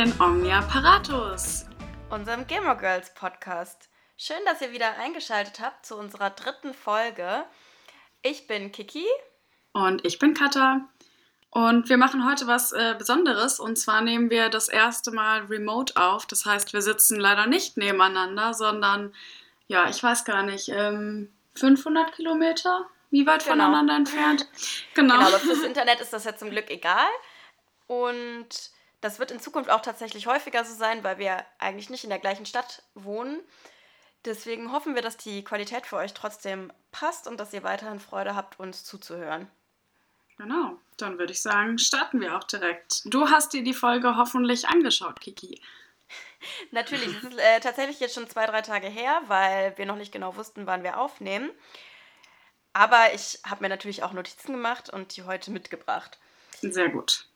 [0.00, 1.66] in Omnia Paratus,
[2.08, 3.90] unserem Gamer Girls Podcast.
[4.16, 7.44] Schön, dass ihr wieder eingeschaltet habt zu unserer dritten Folge.
[8.22, 9.04] Ich bin Kiki.
[9.74, 10.88] Und ich bin Katha.
[11.50, 13.60] Und wir machen heute was äh, Besonderes.
[13.60, 16.24] Und zwar nehmen wir das erste Mal remote auf.
[16.24, 19.14] Das heißt, wir sitzen leider nicht nebeneinander, sondern,
[19.66, 22.86] ja, ich weiß gar nicht, ähm, 500 Kilometer?
[23.10, 23.64] Wie weit genau.
[23.64, 24.48] voneinander entfernt?
[24.94, 25.16] Genau.
[25.16, 27.10] genau, aber fürs Internet ist das ja zum Glück egal.
[27.86, 32.10] Und das wird in Zukunft auch tatsächlich häufiger so sein, weil wir eigentlich nicht in
[32.10, 33.40] der gleichen Stadt wohnen.
[34.24, 38.34] Deswegen hoffen wir, dass die Qualität für euch trotzdem passt und dass ihr weiterhin Freude
[38.36, 39.50] habt, uns zuzuhören.
[40.36, 43.02] Genau, dann würde ich sagen, starten wir auch direkt.
[43.04, 45.60] Du hast dir die Folge hoffentlich angeschaut, Kiki.
[46.70, 50.12] Natürlich, es ist äh, tatsächlich jetzt schon zwei, drei Tage her, weil wir noch nicht
[50.12, 51.50] genau wussten, wann wir aufnehmen.
[52.72, 56.18] Aber ich habe mir natürlich auch Notizen gemacht und die heute mitgebracht.
[56.62, 57.26] Sehr gut.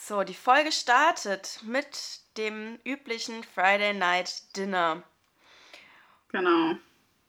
[0.00, 5.02] So, die Folge startet mit dem üblichen Friday Night Dinner.
[6.28, 6.76] Genau.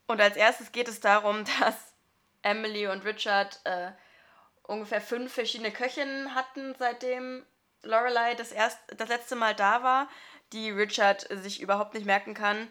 [0.05, 1.93] Und als erstes geht es darum, dass
[2.43, 3.91] Emily und Richard äh,
[4.63, 7.43] ungefähr fünf verschiedene Köchinnen hatten, seitdem
[7.81, 10.07] Lorelei das, erst, das letzte Mal da war,
[10.53, 12.67] die Richard sich überhaupt nicht merken kann.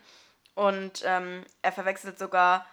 [0.55, 2.65] Und ähm, er verwechselt sogar,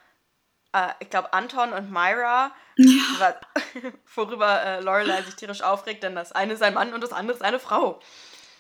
[0.76, 3.36] äh, ich glaube, Anton und Myra, ja.
[4.16, 7.38] worüber äh, Lorelei sich tierisch aufregt, denn das eine ist ein Mann und das andere
[7.38, 8.02] ist eine Frau.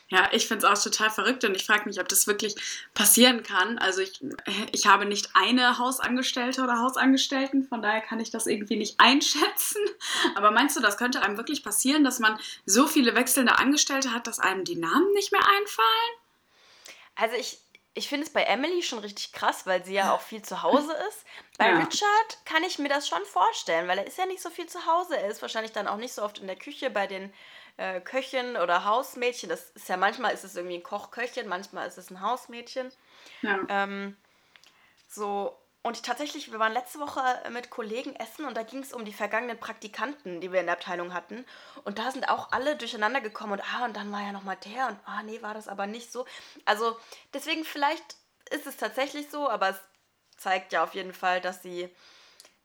[0.07, 2.55] Ja, ich finde es auch total verrückt und ich frage mich, ob das wirklich
[2.93, 3.79] passieren kann.
[3.79, 4.23] Also ich,
[4.71, 9.81] ich habe nicht eine Hausangestellte oder Hausangestellten, von daher kann ich das irgendwie nicht einschätzen.
[10.35, 14.27] Aber meinst du, das könnte einem wirklich passieren, dass man so viele wechselnde Angestellte hat,
[14.27, 16.15] dass einem die Namen nicht mehr einfallen?
[17.15, 17.57] Also ich,
[17.95, 20.93] ich finde es bei Emily schon richtig krass, weil sie ja auch viel zu Hause
[21.07, 21.25] ist.
[21.57, 21.77] Bei ja.
[21.77, 24.85] Richard kann ich mir das schon vorstellen, weil er ist ja nicht so viel zu
[24.85, 25.17] Hause.
[25.17, 27.33] Er ist wahrscheinlich dann auch nicht so oft in der Küche bei den
[27.77, 29.49] äh, Köchin oder Hausmädchen.
[29.49, 32.91] Das ist ja manchmal ist es irgendwie ein Kochköchin, manchmal ist es ein Hausmädchen.
[33.41, 33.59] Ja.
[33.69, 34.17] Ähm,
[35.07, 39.05] so, und tatsächlich, wir waren letzte Woche mit Kollegen essen und da ging es um
[39.05, 41.45] die vergangenen Praktikanten, die wir in der Abteilung hatten.
[41.83, 44.87] Und da sind auch alle durcheinander gekommen und ah, und dann war ja nochmal der
[44.87, 46.25] und ah, nee, war das aber nicht so.
[46.65, 46.97] Also
[47.35, 48.15] deswegen vielleicht
[48.49, 49.79] ist es tatsächlich so, aber es
[50.37, 51.87] zeigt ja auf jeden Fall, dass sie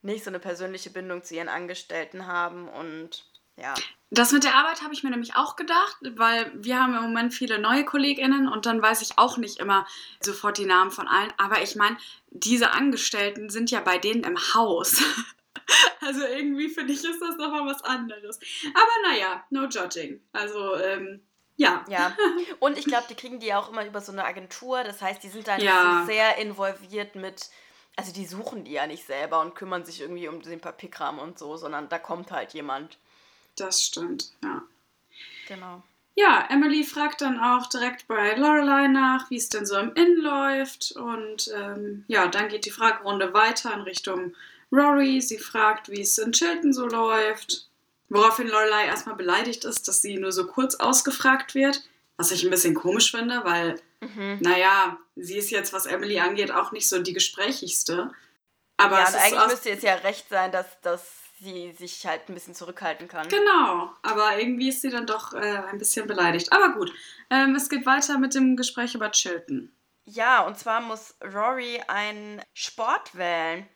[0.01, 3.30] nicht so eine persönliche Bindung zu ihren Angestellten haben und
[3.61, 3.73] ja.
[4.13, 7.33] Das mit der Arbeit habe ich mir nämlich auch gedacht, weil wir haben im Moment
[7.33, 9.87] viele neue KollegInnen und dann weiß ich auch nicht immer
[10.19, 11.31] sofort die Namen von allen.
[11.37, 11.95] Aber ich meine,
[12.29, 15.01] diese Angestellten sind ja bei denen im Haus.
[16.01, 18.37] also irgendwie finde ich, ist das nochmal was anderes.
[18.73, 20.21] Aber naja, no judging.
[20.33, 21.21] Also, ähm,
[21.55, 21.85] ja.
[21.87, 22.15] Ja.
[22.59, 24.83] Und ich glaube, die kriegen die auch immer über so eine Agentur.
[24.83, 26.03] Das heißt, die sind da nicht ja.
[26.05, 27.49] sehr involviert mit.
[27.95, 31.39] Also, die suchen die ja nicht selber und kümmern sich irgendwie um den Papierkram und
[31.39, 32.97] so, sondern da kommt halt jemand.
[33.55, 34.63] Das stimmt, ja.
[35.47, 35.83] Genau.
[36.15, 40.17] Ja, Emily fragt dann auch direkt bei Lorelei nach, wie es denn so im Inn
[40.17, 40.91] läuft.
[40.91, 44.33] Und ähm, ja, dann geht die Fragerunde weiter in Richtung
[44.71, 45.21] Rory.
[45.21, 47.67] Sie fragt, wie es in Chilton so läuft.
[48.09, 51.81] Woraufhin Lorelei erstmal beleidigt ist, dass sie nur so kurz ausgefragt wird.
[52.17, 54.37] Was ich ein bisschen komisch finde, weil, mhm.
[54.41, 58.11] naja, sie ist jetzt, was Emily angeht, auch nicht so die gesprächigste.
[58.75, 61.03] Aber ja, eigentlich müsste es ja recht sein, dass, dass
[61.41, 63.27] sie sich halt ein bisschen zurückhalten kann.
[63.27, 66.53] Genau, aber irgendwie ist sie dann doch äh, ein bisschen beleidigt.
[66.53, 66.93] Aber gut,
[67.29, 69.71] ähm, es geht weiter mit dem Gespräch über Chilton.
[70.05, 73.67] Ja, und zwar muss Rory einen Sport wählen,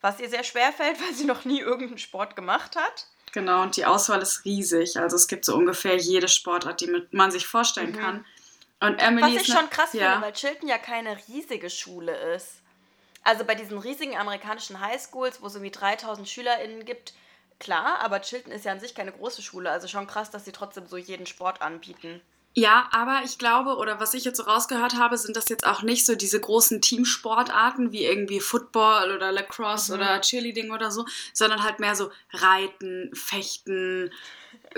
[0.00, 3.06] was ihr sehr schwer fällt, weil sie noch nie irgendeinen Sport gemacht hat.
[3.32, 4.98] Genau, und die Auswahl ist riesig.
[4.98, 7.98] Also es gibt so ungefähr jede Sportart, die man sich vorstellen mhm.
[7.98, 8.26] kann.
[8.80, 10.12] Und Emily was ich schon krass ja.
[10.12, 12.63] finde, weil Chilton ja keine riesige Schule ist.
[13.24, 17.14] Also bei diesen riesigen amerikanischen Highschools, wo es irgendwie 3000 SchülerInnen gibt,
[17.58, 19.70] klar, aber Chilton ist ja an sich keine große Schule.
[19.70, 22.20] Also schon krass, dass sie trotzdem so jeden Sport anbieten.
[22.56, 25.82] Ja, aber ich glaube, oder was ich jetzt so rausgehört habe, sind das jetzt auch
[25.82, 30.00] nicht so diese großen Teamsportarten wie irgendwie Football oder Lacrosse mhm.
[30.00, 34.12] oder Cheerleading oder so, sondern halt mehr so Reiten, Fechten,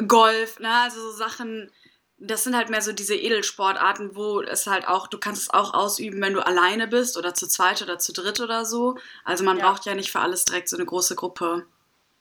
[0.06, 0.70] Golf, ne?
[0.70, 1.70] Also so Sachen,
[2.18, 5.74] das sind halt mehr so diese Edelsportarten, wo es halt auch, du kannst es auch
[5.74, 8.98] ausüben, wenn du alleine bist oder zu zweit oder zu dritt oder so.
[9.24, 9.68] Also man ja.
[9.68, 11.66] braucht ja nicht für alles direkt so eine große Gruppe.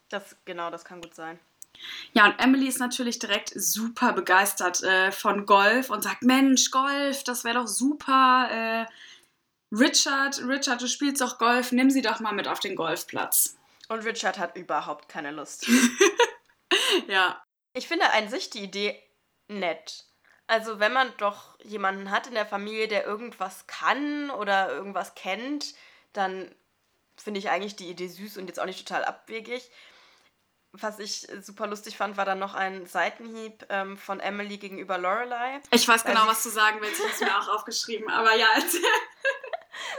[0.09, 1.39] Das, genau, das kann gut sein.
[2.13, 7.23] Ja, und Emily ist natürlich direkt super begeistert äh, von Golf und sagt, Mensch, Golf,
[7.23, 8.47] das wäre doch super.
[8.51, 8.85] Äh,
[9.71, 13.57] Richard, Richard, du spielst doch Golf, nimm sie doch mal mit auf den Golfplatz.
[13.87, 15.67] Und Richard hat überhaupt keine Lust.
[17.07, 17.41] ja.
[17.73, 19.01] Ich finde an sich die Idee
[19.47, 20.05] nett.
[20.47, 25.73] Also wenn man doch jemanden hat in der Familie, der irgendwas kann oder irgendwas kennt,
[26.13, 26.53] dann
[27.17, 29.69] finde ich eigentlich die Idee süß und jetzt auch nicht total abwegig.
[30.71, 35.61] was ich super lustig fand, war dann noch ein Seitenhieb ähm, von Emily gegenüber Lorelei.
[35.71, 36.99] Ich weiß genau, was du sagen willst.
[36.99, 38.09] Ich habe es mir auch aufgeschrieben.
[38.09, 38.47] Aber ja.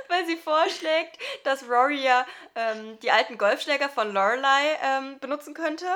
[0.08, 5.86] Weil sie vorschlägt, dass Rory ja ähm, die alten Golfschläger von Lorelei ähm, benutzen könnte.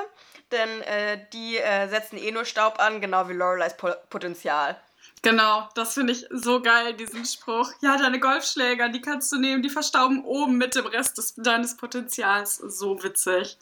[0.51, 4.79] Denn äh, die äh, setzen eh nur Staub an, genau wie Lorelei's po Potenzial.
[5.23, 7.71] Genau, das finde ich so geil, diesen Spruch.
[7.81, 11.77] Ja, deine Golfschläger, die kannst du nehmen, die verstauben oben mit dem Rest des, deines
[11.77, 12.55] Potenzials.
[12.55, 13.57] So witzig.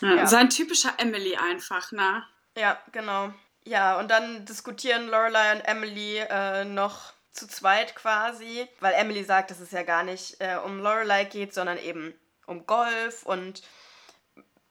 [0.00, 0.26] Ja, ja.
[0.26, 2.24] So ein typischer Emily einfach, ne?
[2.56, 3.32] Ja, genau.
[3.64, 9.50] Ja, und dann diskutieren Lorelei und Emily äh, noch zu zweit quasi, weil Emily sagt,
[9.50, 13.62] dass es ja gar nicht äh, um Lorelei geht, sondern eben um Golf und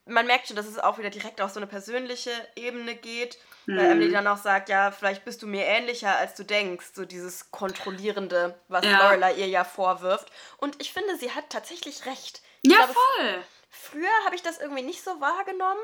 [0.09, 3.37] man merkt schon, dass es auch wieder direkt auf so eine persönliche Ebene geht.
[3.65, 3.77] Mhm.
[3.77, 6.91] Weil Emily dann auch sagt, ja, vielleicht bist du mir ähnlicher, als du denkst.
[6.93, 9.03] So dieses Kontrollierende, was ja.
[9.03, 10.31] Lorelei ihr ja vorwirft.
[10.57, 12.41] Und ich finde, sie hat tatsächlich recht.
[12.61, 13.43] Ich ja, glaube, voll.
[13.69, 15.81] Früher habe ich das irgendwie nicht so wahrgenommen.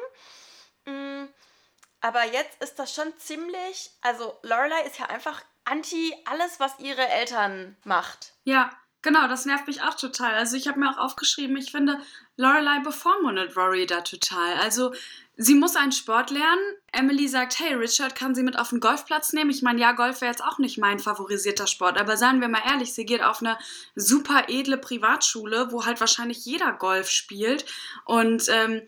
[0.85, 1.25] Mm,
[2.01, 3.91] aber jetzt ist das schon ziemlich.
[4.01, 8.33] Also, Lorelei ist ja einfach anti alles, was ihre Eltern macht.
[8.43, 8.71] Ja,
[9.01, 10.33] genau, das nervt mich auch total.
[10.35, 11.99] Also, ich habe mir auch aufgeschrieben, ich finde,
[12.35, 14.55] Lorelei bevormundet Rory da total.
[14.55, 14.93] Also,
[15.37, 16.61] sie muss einen Sport lernen.
[16.91, 19.51] Emily sagt, hey, Richard kann sie mit auf den Golfplatz nehmen.
[19.51, 22.63] Ich meine, ja, Golf wäre jetzt auch nicht mein favorisierter Sport, aber seien wir mal
[22.67, 23.57] ehrlich, sie geht auf eine
[23.95, 27.65] super edle Privatschule, wo halt wahrscheinlich jeder Golf spielt.
[28.05, 28.81] Und ähm,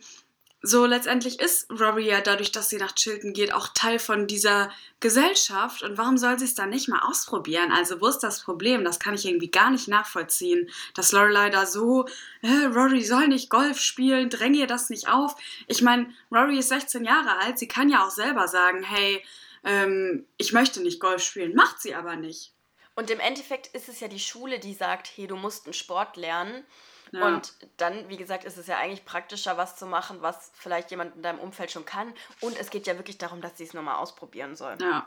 [0.62, 4.70] so letztendlich ist Rory ja dadurch, dass sie nach Chilton geht, auch Teil von dieser
[5.00, 5.82] Gesellschaft.
[5.82, 7.72] Und warum soll sie es dann nicht mal ausprobieren?
[7.72, 8.84] Also, wo ist das Problem?
[8.84, 10.68] Das kann ich irgendwie gar nicht nachvollziehen.
[10.94, 12.06] Dass Lorelei da so,
[12.42, 15.36] äh, Rory soll nicht Golf spielen, dränge ihr das nicht auf.
[15.66, 19.22] Ich meine, Rory ist 16 Jahre alt, sie kann ja auch selber sagen, hey,
[19.62, 22.52] ähm, ich möchte nicht Golf spielen, macht sie aber nicht.
[22.94, 26.16] Und im Endeffekt ist es ja die Schule, die sagt, hey, du musst einen Sport
[26.16, 26.64] lernen.
[27.12, 27.26] Ja.
[27.26, 31.16] Und dann, wie gesagt, ist es ja eigentlich praktischer, was zu machen, was vielleicht jemand
[31.16, 32.12] in deinem Umfeld schon kann.
[32.40, 34.78] Und es geht ja wirklich darum, dass sie es nochmal ausprobieren sollen.
[34.80, 35.06] Ja.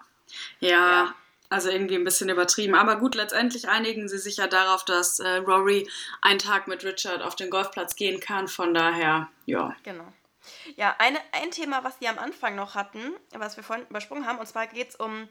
[0.59, 0.69] ja.
[0.69, 1.15] ja.
[1.51, 2.75] Also irgendwie ein bisschen übertrieben.
[2.75, 5.89] Aber gut, letztendlich einigen sie sich ja darauf, dass äh, Rory
[6.21, 8.47] einen Tag mit Richard auf den Golfplatz gehen kann.
[8.47, 9.75] Von daher, ja.
[9.81, 10.05] Genau.
[10.75, 14.39] Ja, eine, ein Thema, was sie am Anfang noch hatten, was wir vorhin übersprungen haben,
[14.39, 15.27] und zwar geht es um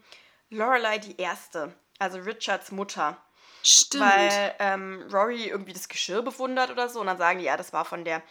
[0.50, 3.16] Lorelei die Erste, also Richards Mutter.
[3.62, 4.04] Stimmt.
[4.04, 7.72] Weil ähm, Rory irgendwie das Geschirr bewundert oder so und dann sagen die, ja, das
[7.72, 8.22] war von der.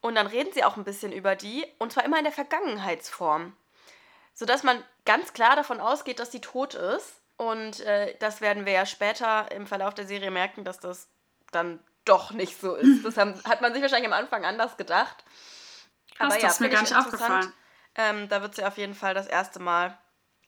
[0.00, 3.56] Und dann reden sie auch ein bisschen über die und zwar immer in der Vergangenheitsform.
[4.34, 7.20] Sodass man ganz klar davon ausgeht, dass sie tot ist.
[7.36, 11.08] Und äh, das werden wir ja später im Verlauf der Serie merken, dass das
[11.50, 13.04] dann doch nicht so ist.
[13.04, 15.24] Das haben, hat man sich wahrscheinlich am Anfang anders gedacht.
[16.16, 17.52] Krass, Aber ja, das ist mir gar nicht aufgefallen.
[17.94, 19.96] Ähm, da wird sie auf jeden Fall das erste Mal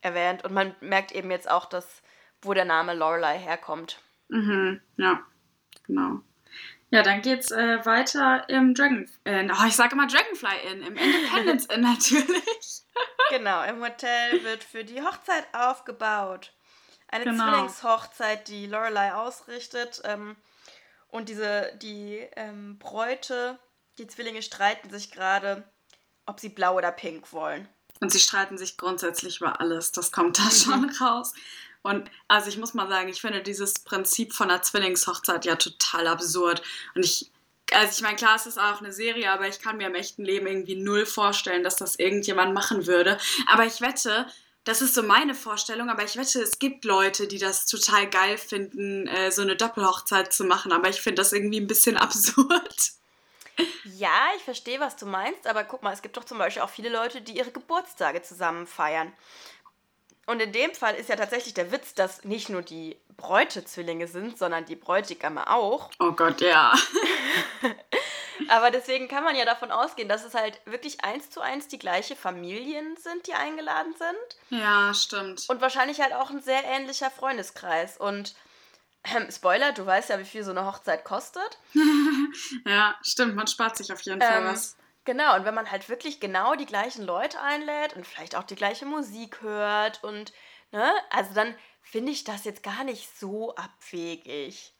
[0.00, 0.44] erwähnt.
[0.44, 1.86] Und man merkt eben jetzt auch, dass,
[2.42, 3.98] wo der Name Lorelei herkommt.
[4.28, 5.22] Mhm, ja,
[5.86, 6.20] genau.
[6.90, 10.96] Ja, dann geht's äh, weiter im Dragon, äh, oh, ich sage immer Dragonfly Inn, im
[10.96, 12.82] Independence Inn natürlich.
[13.30, 16.52] genau, im Hotel wird für die Hochzeit aufgebaut.
[17.08, 17.44] Eine genau.
[17.44, 20.02] Zwillingshochzeit, die Lorelei ausrichtet.
[20.04, 20.36] Ähm,
[21.08, 23.58] und diese, die ähm, Bräute,
[23.98, 25.62] die Zwillinge streiten sich gerade,
[26.26, 27.68] ob sie blau oder pink wollen.
[28.00, 30.50] Und sie streiten sich grundsätzlich über alles, das kommt da mhm.
[30.50, 31.32] schon raus.
[31.84, 36.06] Und also ich muss mal sagen, ich finde dieses Prinzip von einer Zwillingshochzeit ja total
[36.06, 36.62] absurd.
[36.94, 37.30] Und ich,
[37.72, 40.24] also ich meine, klar, es ist auch eine Serie, aber ich kann mir im echten
[40.24, 43.18] Leben irgendwie null vorstellen, dass das irgendjemand machen würde.
[43.48, 44.26] Aber ich wette,
[44.64, 48.38] das ist so meine Vorstellung, aber ich wette, es gibt Leute, die das total geil
[48.38, 50.72] finden, äh, so eine Doppelhochzeit zu machen.
[50.72, 52.92] Aber ich finde das irgendwie ein bisschen absurd.
[53.84, 56.70] Ja, ich verstehe, was du meinst, aber guck mal, es gibt doch zum Beispiel auch
[56.70, 59.12] viele Leute, die ihre Geburtstage zusammen feiern.
[60.26, 64.08] Und in dem Fall ist ja tatsächlich der Witz, dass nicht nur die Bräute Zwillinge
[64.08, 65.90] sind, sondern die Bräutigame auch.
[66.00, 66.74] Oh Gott, ja.
[68.48, 71.78] Aber deswegen kann man ja davon ausgehen, dass es halt wirklich eins zu eins die
[71.78, 74.60] gleiche Familien sind, die eingeladen sind.
[74.60, 75.44] Ja, stimmt.
[75.48, 77.96] Und wahrscheinlich halt auch ein sehr ähnlicher Freundeskreis.
[77.96, 78.34] Und
[79.04, 81.58] ähm, Spoiler, du weißt ja, wie viel so eine Hochzeit kostet.
[82.66, 84.76] ja, stimmt, man spart sich auf jeden Fall ähm, was.
[85.04, 88.54] Genau, und wenn man halt wirklich genau die gleichen Leute einlädt und vielleicht auch die
[88.54, 90.32] gleiche Musik hört und,
[90.72, 94.72] ne, also dann finde ich das jetzt gar nicht so abwegig.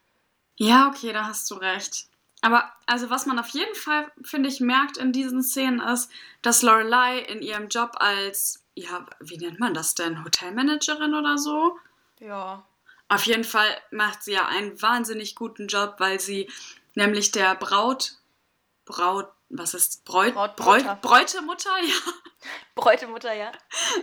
[0.57, 2.07] Ja, okay, da hast du recht.
[2.41, 6.11] Aber also was man auf jeden Fall, finde ich, merkt in diesen Szenen ist,
[6.43, 11.79] dass Lorelei in ihrem Job als, ja, wie nennt man das denn, Hotelmanagerin oder so?
[12.21, 12.65] Ja.
[13.09, 16.51] Auf jeden Fall macht sie ja einen wahnsinnig guten Job, weil sie
[16.95, 18.17] nämlich der Braut,
[18.85, 22.13] Braut, was ist Bräut, Braut, Bräut, Bräutemutter, ja.
[22.75, 23.53] Bräutemutter, ja.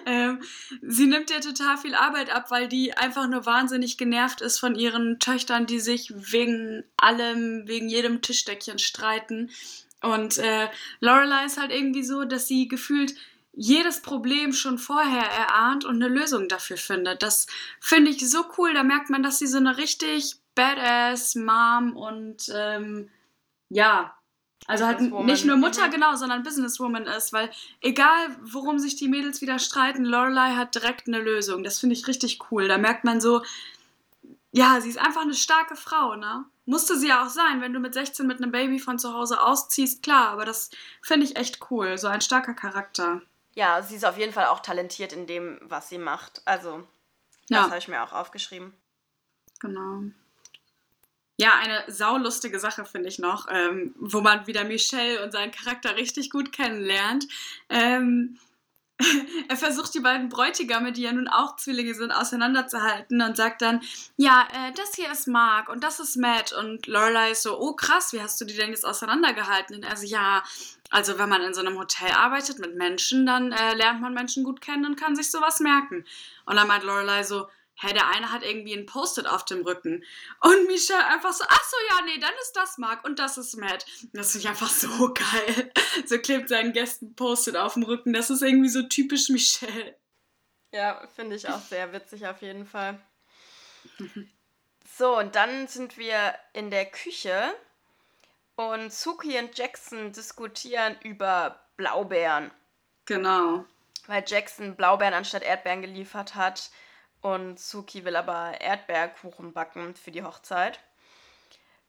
[0.05, 0.41] Ähm,
[0.81, 4.75] sie nimmt ihr total viel Arbeit ab, weil die einfach nur wahnsinnig genervt ist von
[4.75, 9.51] ihren Töchtern, die sich wegen allem, wegen jedem Tischdeckchen streiten.
[10.01, 10.70] Und äh,
[11.01, 13.13] Lorelei ist halt irgendwie so, dass sie gefühlt
[13.53, 17.22] jedes Problem schon vorher erahnt und eine Lösung dafür findet.
[17.22, 17.48] Das
[17.81, 18.74] finde ich so cool.
[18.74, 23.10] Da merkt man, dass sie so eine richtig badass Mom und ähm,
[23.70, 24.15] ja,
[24.67, 27.49] also halt nicht nur Mutter, genau, sondern Businesswoman ist, weil
[27.81, 31.63] egal, worum sich die Mädels wieder streiten, Lorelei hat direkt eine Lösung.
[31.63, 32.67] Das finde ich richtig cool.
[32.67, 33.41] Da merkt man so,
[34.51, 36.45] ja, sie ist einfach eine starke Frau, ne?
[36.65, 39.41] Musste sie ja auch sein, wenn du mit 16 mit einem Baby von zu Hause
[39.41, 40.69] ausziehst, klar, aber das
[41.01, 41.97] finde ich echt cool.
[41.97, 43.21] So ein starker Charakter.
[43.55, 46.41] Ja, sie ist auf jeden Fall auch talentiert in dem, was sie macht.
[46.45, 46.87] Also,
[47.49, 47.63] das ja.
[47.63, 48.73] habe ich mir auch aufgeschrieben.
[49.59, 50.03] Genau.
[51.41, 55.95] Ja, eine saulustige Sache finde ich noch, ähm, wo man wieder Michelle und seinen Charakter
[55.95, 57.27] richtig gut kennenlernt.
[57.67, 58.38] Ähm,
[59.50, 63.81] er versucht die beiden Bräutigame, die ja nun auch Zwillinge sind, auseinanderzuhalten und sagt dann,
[64.17, 67.74] ja, äh, das hier ist Mark und das ist Matt und Lorelei ist so, oh
[67.74, 69.77] krass, wie hast du die denn jetzt auseinandergehalten?
[69.77, 70.43] Und er so, ja,
[70.91, 74.43] also wenn man in so einem Hotel arbeitet mit Menschen, dann äh, lernt man Menschen
[74.43, 76.05] gut kennen und kann sich sowas merken.
[76.45, 77.48] Und dann meint Lorelei so,
[77.81, 80.03] hä, der eine hat irgendwie ein Post-it auf dem Rücken.
[80.39, 83.57] Und Michelle einfach so, ach so, ja, nee, dann ist das Mark und das ist
[83.57, 83.85] Matt.
[84.13, 85.71] Das finde ich einfach so geil.
[86.05, 88.13] So klebt seinen Gästen Post-it auf dem Rücken.
[88.13, 89.95] Das ist irgendwie so typisch Michelle.
[90.71, 93.00] Ja, finde ich auch sehr witzig auf jeden Fall.
[94.97, 97.53] So, und dann sind wir in der Küche
[98.55, 102.51] und Suki und Jackson diskutieren über Blaubeeren.
[103.05, 103.65] Genau.
[104.07, 106.69] Weil Jackson Blaubeeren anstatt Erdbeeren geliefert hat
[107.21, 110.79] und Suki will aber Erdbeerkuchen backen für die Hochzeit.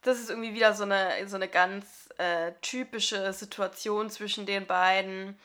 [0.02, 5.38] Das ist irgendwie wieder so eine, so eine ganz äh, typische Situation zwischen den beiden.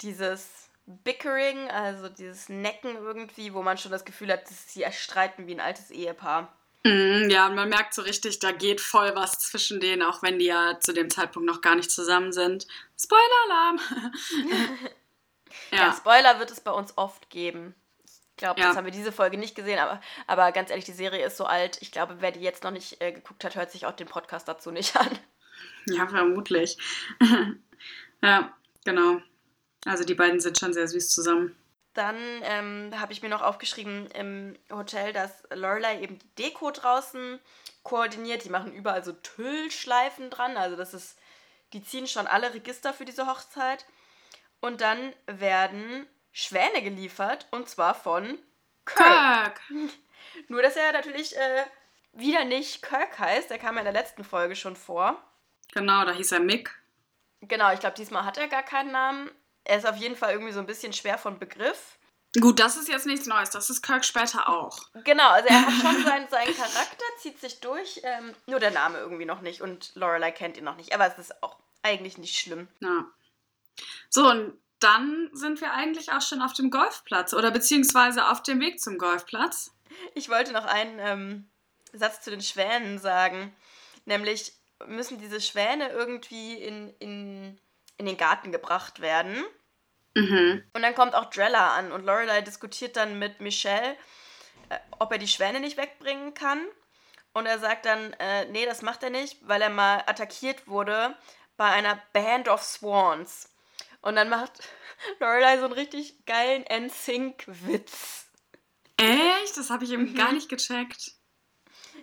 [0.00, 5.46] Dieses Bickering, also dieses Necken irgendwie, wo man schon das Gefühl hat, dass sie streiten
[5.46, 6.52] wie ein altes Ehepaar.
[6.82, 10.38] Mm, ja, und man merkt so richtig, da geht voll was zwischen denen, auch wenn
[10.38, 12.66] die ja zu dem Zeitpunkt noch gar nicht zusammen sind.
[12.98, 13.80] Spoiler-Alarm!
[15.70, 15.76] ja.
[15.76, 17.74] ja, Spoiler wird es bei uns oft geben
[18.40, 18.68] glaube, ja.
[18.68, 21.44] das haben wir diese Folge nicht gesehen, aber, aber ganz ehrlich, die Serie ist so
[21.44, 21.80] alt.
[21.80, 24.48] Ich glaube, wer die jetzt noch nicht äh, geguckt hat, hört sich auch den Podcast
[24.48, 25.18] dazu nicht an.
[25.86, 26.76] Ja, vermutlich.
[28.22, 28.52] ja,
[28.84, 29.20] genau.
[29.84, 31.54] Also die beiden sind schon sehr süß zusammen.
[31.94, 37.38] Dann ähm, habe ich mir noch aufgeschrieben im Hotel, dass Lorelei eben die Deko draußen
[37.82, 38.44] koordiniert.
[38.44, 40.56] Die machen überall so Tüllschleifen dran.
[40.56, 41.18] Also das ist,
[41.72, 43.86] die ziehen schon alle Register für diese Hochzeit.
[44.60, 48.38] Und dann werden Schwäne geliefert und zwar von
[48.84, 49.06] Kirk.
[49.06, 49.60] Kirk.
[50.48, 51.64] Nur, dass er natürlich äh,
[52.12, 53.50] wieder nicht Kirk heißt.
[53.50, 55.22] Der kam ja in der letzten Folge schon vor.
[55.72, 56.70] Genau, da hieß er Mick.
[57.42, 59.30] Genau, ich glaube, diesmal hat er gar keinen Namen.
[59.64, 61.98] Er ist auf jeden Fall irgendwie so ein bisschen schwer von Begriff.
[62.38, 63.50] Gut, das ist jetzt nichts Neues.
[63.50, 64.78] Das ist Kirk später auch.
[65.04, 68.00] Genau, also er hat schon seinen, seinen Charakter, zieht sich durch.
[68.04, 70.94] Ähm, nur der Name irgendwie noch nicht und Lorelei kennt ihn noch nicht.
[70.94, 72.68] Aber es ist auch eigentlich nicht schlimm.
[72.80, 73.04] Ja.
[74.10, 78.60] So, und dann sind wir eigentlich auch schon auf dem Golfplatz oder beziehungsweise auf dem
[78.60, 79.72] Weg zum Golfplatz.
[80.14, 81.50] Ich wollte noch einen ähm,
[81.92, 83.54] Satz zu den Schwänen sagen.
[84.06, 84.54] Nämlich
[84.86, 87.60] müssen diese Schwäne irgendwie in, in,
[87.98, 89.44] in den Garten gebracht werden.
[90.14, 90.64] Mhm.
[90.72, 93.96] Und dann kommt auch Drella an und Lorelei diskutiert dann mit Michelle,
[94.70, 96.64] äh, ob er die Schwäne nicht wegbringen kann.
[97.32, 101.14] Und er sagt dann, äh, nee, das macht er nicht, weil er mal attackiert wurde
[101.56, 103.48] bei einer Band of Swans.
[104.02, 104.52] Und dann macht
[105.20, 108.26] Lorelei so einen richtig geilen NSYNC-Witz.
[108.96, 109.56] Echt?
[109.56, 110.14] Das habe ich eben mhm.
[110.14, 111.12] gar nicht gecheckt.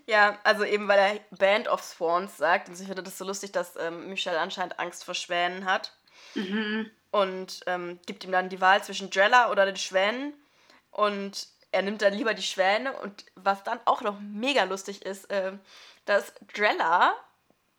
[0.06, 2.70] Ja, also eben weil er Band of Swans sagt.
[2.70, 5.94] Und ich finde das so lustig, dass ähm, Michelle anscheinend Angst vor Schwänen hat.
[6.34, 6.90] Mhm.
[7.12, 10.34] Und ähm, gibt ihm dann die Wahl zwischen Drella oder den Schwänen.
[10.92, 12.94] Und er nimmt dann lieber die Schwäne.
[12.94, 15.54] Und was dann auch noch mega lustig ist, äh,
[16.06, 17.14] dass Drella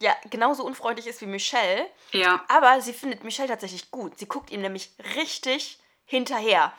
[0.01, 1.87] ja genauso unfreundlich ist wie Michelle.
[2.13, 2.45] Ja.
[2.49, 4.19] Aber sie findet Michelle tatsächlich gut.
[4.19, 6.73] Sie guckt ihm nämlich richtig hinterher.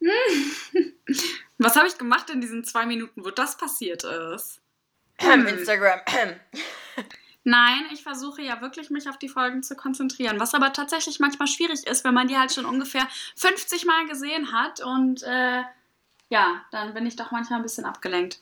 [1.58, 4.60] Was habe ich gemacht in diesen zwei Minuten, wo das passiert ist?
[5.46, 6.00] Instagram.
[7.44, 11.46] Nein, ich versuche ja wirklich mich auf die Folgen zu konzentrieren, was aber tatsächlich manchmal
[11.46, 13.06] schwierig ist, wenn man die halt schon ungefähr
[13.36, 15.62] 50 Mal gesehen hat und äh,
[16.30, 18.40] ja, dann bin ich doch manchmal ein bisschen abgelenkt.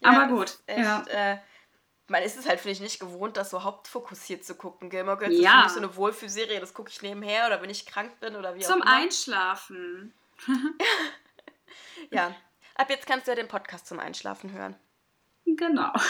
[0.00, 0.58] Ja, aber gut.
[0.66, 1.04] Echt, ja.
[1.08, 1.38] Äh,
[2.08, 4.90] man ist es halt, finde ich, nicht gewohnt, das so hauptfokussiert zu gucken.
[4.90, 5.50] Gilmore Girls ja.
[5.50, 8.36] ist für mich so eine Wohlfühlserie, das gucke ich nebenher oder wenn ich krank bin
[8.36, 8.84] oder wie Zum auch immer.
[8.84, 10.14] Zum Einschlafen.
[12.10, 12.34] ja,
[12.74, 14.76] ab jetzt kannst du ja den Podcast zum Einschlafen hören.
[15.46, 15.92] Genau.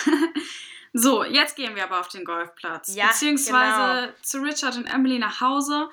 [0.96, 2.94] So, jetzt gehen wir aber auf den Golfplatz.
[2.94, 4.12] Ja, beziehungsweise genau.
[4.22, 5.90] zu Richard und Emily nach Hause.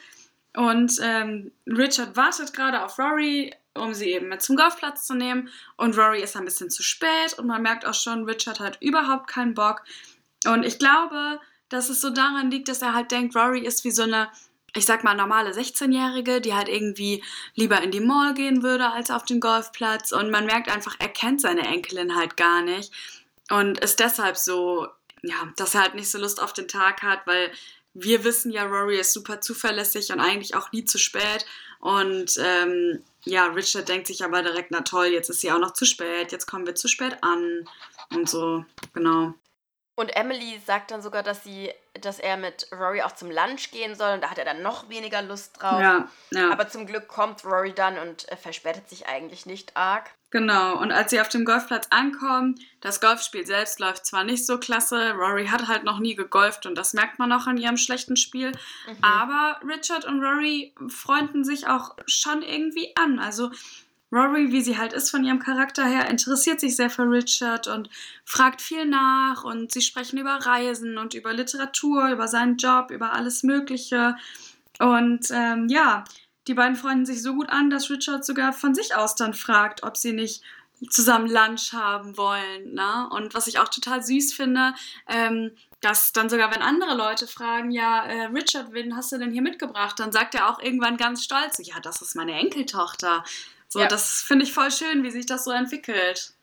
[0.55, 5.49] Und ähm, Richard wartet gerade auf Rory, um sie eben mit zum Golfplatz zu nehmen.
[5.77, 9.27] Und Rory ist ein bisschen zu spät und man merkt auch schon, Richard hat überhaupt
[9.27, 9.83] keinen Bock.
[10.45, 13.91] Und ich glaube, dass es so daran liegt, dass er halt denkt, Rory ist wie
[13.91, 14.29] so eine,
[14.75, 17.23] ich sag mal, normale 16-Jährige, die halt irgendwie
[17.55, 20.11] lieber in die Mall gehen würde als auf den Golfplatz.
[20.11, 22.91] Und man merkt einfach, er kennt seine Enkelin halt gar nicht.
[23.49, 24.87] Und ist deshalb so,
[25.23, 27.51] ja, dass er halt nicht so Lust auf den Tag hat, weil
[27.93, 31.45] wir wissen ja, Rory ist super zuverlässig und eigentlich auch nie zu spät.
[31.79, 35.73] Und ähm, ja, Richard denkt sich aber direkt, na toll, jetzt ist sie auch noch
[35.73, 37.67] zu spät, jetzt kommen wir zu spät an
[38.13, 39.33] und so, genau.
[40.01, 43.93] Und Emily sagt dann sogar, dass sie, dass er mit Rory auch zum Lunch gehen
[43.93, 45.79] soll und da hat er dann noch weniger Lust drauf.
[45.79, 46.51] Ja, ja.
[46.51, 50.09] Aber zum Glück kommt Rory dann und äh, verspätet sich eigentlich nicht arg.
[50.31, 54.57] Genau, und als sie auf dem Golfplatz ankommen, das Golfspiel selbst läuft zwar nicht so
[54.57, 58.17] klasse, Rory hat halt noch nie gegolft und das merkt man auch an ihrem schlechten
[58.17, 58.53] Spiel,
[58.87, 58.97] mhm.
[59.03, 63.19] aber Richard und Rory freunden sich auch schon irgendwie an.
[63.19, 63.51] Also
[64.11, 67.89] Rory, wie sie halt ist von ihrem Charakter her, interessiert sich sehr für Richard und
[68.25, 73.13] fragt viel nach und sie sprechen über Reisen und über Literatur, über seinen Job, über
[73.13, 74.17] alles Mögliche.
[74.79, 76.03] Und ähm, ja,
[76.47, 79.83] die beiden freunden sich so gut an, dass Richard sogar von sich aus dann fragt,
[79.83, 80.43] ob sie nicht
[80.89, 82.73] zusammen Lunch haben wollen.
[82.73, 83.07] Ne?
[83.11, 84.73] Und was ich auch total süß finde,
[85.07, 89.31] ähm, dass dann sogar, wenn andere Leute fragen, ja, äh, Richard, wen hast du denn
[89.31, 89.99] hier mitgebracht?
[89.99, 93.23] Dann sagt er auch irgendwann ganz stolz, ja, das ist meine Enkeltochter.
[93.71, 93.87] So, ja.
[93.87, 96.33] das finde ich voll schön, wie sich das so entwickelt.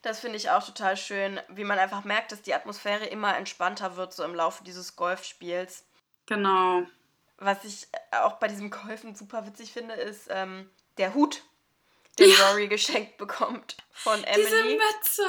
[0.00, 3.96] Das finde ich auch total schön, wie man einfach merkt, dass die Atmosphäre immer entspannter
[3.96, 5.84] wird, so im Laufe dieses Golfspiels.
[6.24, 6.86] Genau.
[7.36, 11.42] Was ich auch bei diesem Golfen super witzig finde, ist ähm, der Hut,
[12.18, 12.48] den ja.
[12.48, 14.46] Rory geschenkt bekommt von Emily.
[14.48, 15.22] Diese Mütze.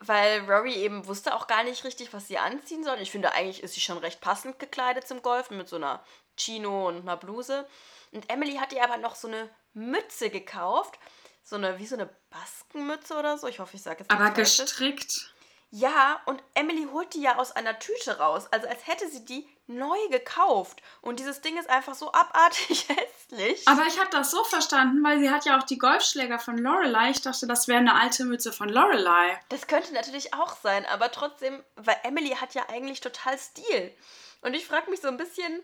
[0.00, 2.98] Weil Rory eben wusste auch gar nicht richtig, was sie anziehen soll.
[3.00, 6.04] Ich finde, eigentlich ist sie schon recht passend gekleidet zum Golfen mit so einer
[6.36, 7.66] Chino und einer Bluse.
[8.12, 10.98] Und Emily hat ihr aber noch so eine Mütze gekauft.
[11.42, 13.46] So eine, wie so eine Baskenmütze oder so.
[13.46, 15.32] Ich hoffe, ich sage jetzt Aber gestrickt.
[15.70, 18.46] Ja, und Emily holt die ja aus einer Tüte raus.
[18.50, 20.82] Also als hätte sie die neu gekauft.
[21.02, 22.88] Und dieses Ding ist einfach so abartig
[23.30, 23.68] hässlich.
[23.68, 27.10] Aber ich habe das so verstanden, weil sie hat ja auch die Golfschläger von Lorelei.
[27.10, 29.38] Ich dachte, das wäre eine alte Mütze von Lorelei.
[29.50, 33.94] Das könnte natürlich auch sein, aber trotzdem, weil Emily hat ja eigentlich total Stil.
[34.40, 35.62] Und ich frage mich so ein bisschen,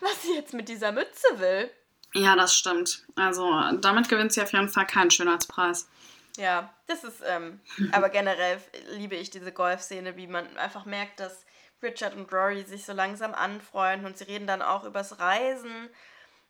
[0.00, 1.70] was sie jetzt mit dieser Mütze will.
[2.14, 3.04] Ja, das stimmt.
[3.16, 5.88] Also damit gewinnt sie auf jeden Fall keinen Schönheitspreis.
[6.36, 7.60] Ja, das ist, ähm,
[7.92, 11.44] aber generell liebe ich diese Golfszene, wie man einfach merkt, dass
[11.82, 15.88] Richard und Rory sich so langsam anfreunden und sie reden dann auch übers Reisen,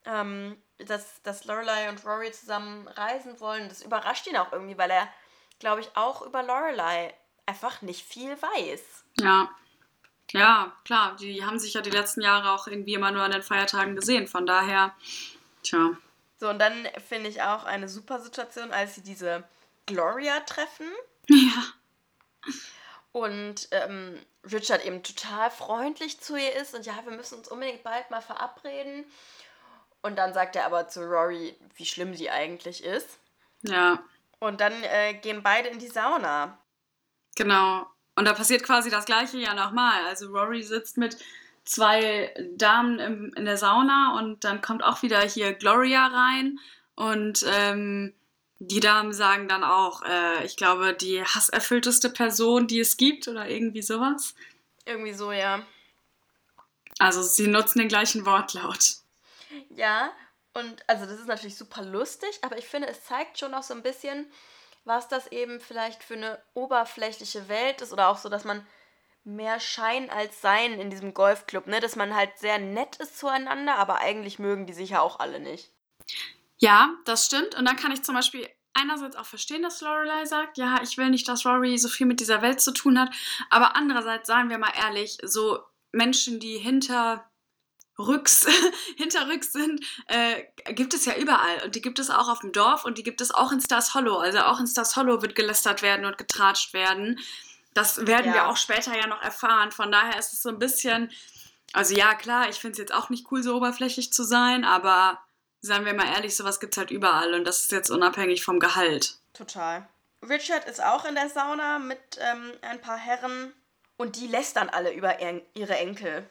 [0.04, 3.68] ähm, dass, dass Lorelei und Rory zusammen reisen wollen.
[3.68, 5.08] Das überrascht ihn auch irgendwie, weil er,
[5.58, 7.14] glaube ich, auch über Lorelei
[7.46, 9.04] einfach nicht viel weiß.
[9.20, 9.50] Ja.
[10.32, 13.42] Ja, klar, die haben sich ja die letzten Jahre auch irgendwie immer nur an den
[13.42, 14.28] Feiertagen gesehen.
[14.28, 14.94] Von daher
[15.62, 15.96] Tja.
[16.38, 19.44] So, und dann finde ich auch eine super Situation, als sie diese
[19.86, 20.86] Gloria treffen.
[21.28, 21.64] Ja.
[23.12, 27.82] Und ähm, Richard eben total freundlich zu ihr ist und ja, wir müssen uns unbedingt
[27.82, 29.04] bald mal verabreden.
[30.02, 33.18] Und dann sagt er aber zu Rory, wie schlimm sie eigentlich ist.
[33.62, 34.02] Ja.
[34.38, 36.58] Und dann äh, gehen beide in die Sauna.
[37.34, 37.86] Genau.
[38.14, 40.06] Und da passiert quasi das gleiche ja nochmal.
[40.06, 41.16] Also Rory sitzt mit
[41.68, 46.58] zwei Damen im, in der Sauna und dann kommt auch wieder hier Gloria rein
[46.94, 48.14] und ähm,
[48.58, 53.48] die Damen sagen dann auch, äh, ich glaube, die hasserfüllteste Person, die es gibt oder
[53.48, 54.34] irgendwie sowas.
[54.84, 55.62] Irgendwie so, ja.
[56.98, 58.96] Also sie nutzen den gleichen Wortlaut.
[59.70, 60.10] Ja,
[60.54, 63.74] und also das ist natürlich super lustig, aber ich finde, es zeigt schon auch so
[63.74, 64.26] ein bisschen,
[64.84, 68.66] was das eben vielleicht für eine oberflächliche Welt ist oder auch so, dass man
[69.28, 71.80] mehr Schein als Sein in diesem Golfclub, ne?
[71.80, 75.40] Dass man halt sehr nett ist zueinander, aber eigentlich mögen die sich ja auch alle
[75.40, 75.70] nicht.
[76.58, 77.54] Ja, das stimmt.
[77.54, 81.10] Und dann kann ich zum Beispiel einerseits auch verstehen, dass Lorelei sagt, ja, ich will
[81.10, 83.10] nicht, dass Rory so viel mit dieser Welt zu tun hat.
[83.50, 85.60] Aber andererseits, sagen wir mal ehrlich, so
[85.92, 87.28] Menschen, die hinter
[87.98, 88.46] Rücks,
[88.96, 91.64] hinterrücks sind, äh, gibt es ja überall.
[91.64, 93.94] Und die gibt es auch auf dem Dorf und die gibt es auch in Stars
[93.94, 94.18] Hollow.
[94.18, 97.18] Also auch in Stars Hollow wird gelästert werden und getratscht werden.
[97.74, 98.34] Das werden ja.
[98.34, 99.70] wir auch später ja noch erfahren.
[99.72, 101.10] Von daher ist es so ein bisschen,
[101.72, 105.20] also ja, klar, ich finde es jetzt auch nicht cool, so oberflächlich zu sein, aber
[105.60, 108.60] seien wir mal ehrlich, sowas gibt es halt überall und das ist jetzt unabhängig vom
[108.60, 109.18] Gehalt.
[109.32, 109.88] Total.
[110.28, 113.52] Richard ist auch in der Sauna mit ähm, ein paar Herren
[113.96, 115.16] und die lästern alle über
[115.54, 116.28] ihre Enkel.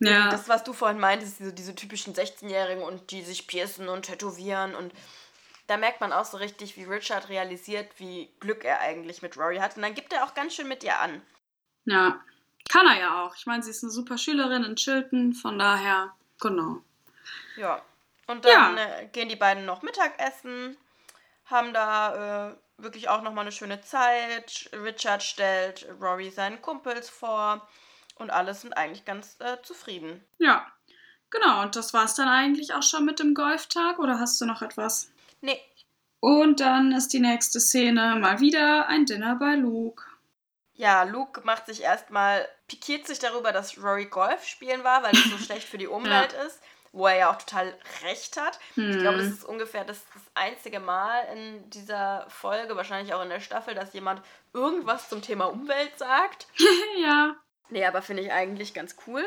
[0.00, 0.24] Ja.
[0.24, 4.02] Und das, was du vorhin meintest, diese, diese typischen 16-Jährigen und die sich piercen und
[4.02, 4.92] tätowieren und
[5.70, 9.58] da merkt man auch so richtig, wie Richard realisiert, wie Glück er eigentlich mit Rory
[9.58, 9.76] hat.
[9.76, 11.22] Und dann gibt er auch ganz schön mit ihr an.
[11.84, 12.20] Ja,
[12.68, 13.36] kann er ja auch.
[13.36, 16.82] Ich meine, sie ist eine super Schülerin in Chilton, von daher, genau.
[17.56, 17.80] Ja,
[18.26, 18.84] und dann ja.
[18.84, 20.76] äh, gehen die beiden noch Mittagessen,
[21.44, 24.70] haben da äh, wirklich auch nochmal eine schöne Zeit.
[24.72, 27.68] Richard stellt Rory seinen Kumpels vor.
[28.16, 30.24] Und alle sind eigentlich ganz äh, zufrieden.
[30.38, 30.66] Ja,
[31.30, 31.62] genau.
[31.62, 34.62] Und das war es dann eigentlich auch schon mit dem Golftag oder hast du noch
[34.62, 35.10] etwas?
[35.40, 35.60] Nee.
[36.20, 40.04] Und dann ist die nächste Szene mal wieder ein Dinner bei Luke.
[40.74, 45.24] Ja, Luke macht sich erstmal, pikiert sich darüber, dass Rory Golf spielen war, weil es
[45.24, 46.42] so schlecht für die Umwelt ja.
[46.42, 46.60] ist
[46.92, 48.58] wo er ja auch total recht hat.
[48.74, 48.90] Hm.
[48.90, 53.28] Ich glaube, das ist ungefähr das, das einzige Mal in dieser Folge, wahrscheinlich auch in
[53.28, 54.22] der Staffel, dass jemand
[54.52, 56.48] irgendwas zum Thema Umwelt sagt.
[57.02, 57.36] ja.
[57.68, 59.24] Nee, aber finde ich eigentlich ganz cool.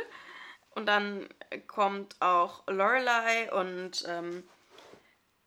[0.72, 1.30] Und dann
[1.68, 4.44] kommt auch Lorelei und ähm,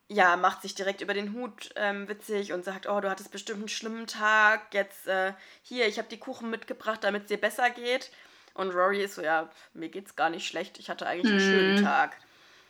[0.09, 3.59] ja, macht sich direkt über den Hut ähm, witzig und sagt, oh, du hattest bestimmt
[3.59, 4.73] einen schlimmen Tag.
[4.73, 8.11] Jetzt äh, hier, ich habe die Kuchen mitgebracht, damit es dir besser geht.
[8.55, 10.79] Und Rory ist so, ja, mir geht's gar nicht schlecht.
[10.79, 11.51] Ich hatte eigentlich einen mhm.
[11.51, 12.17] schönen Tag.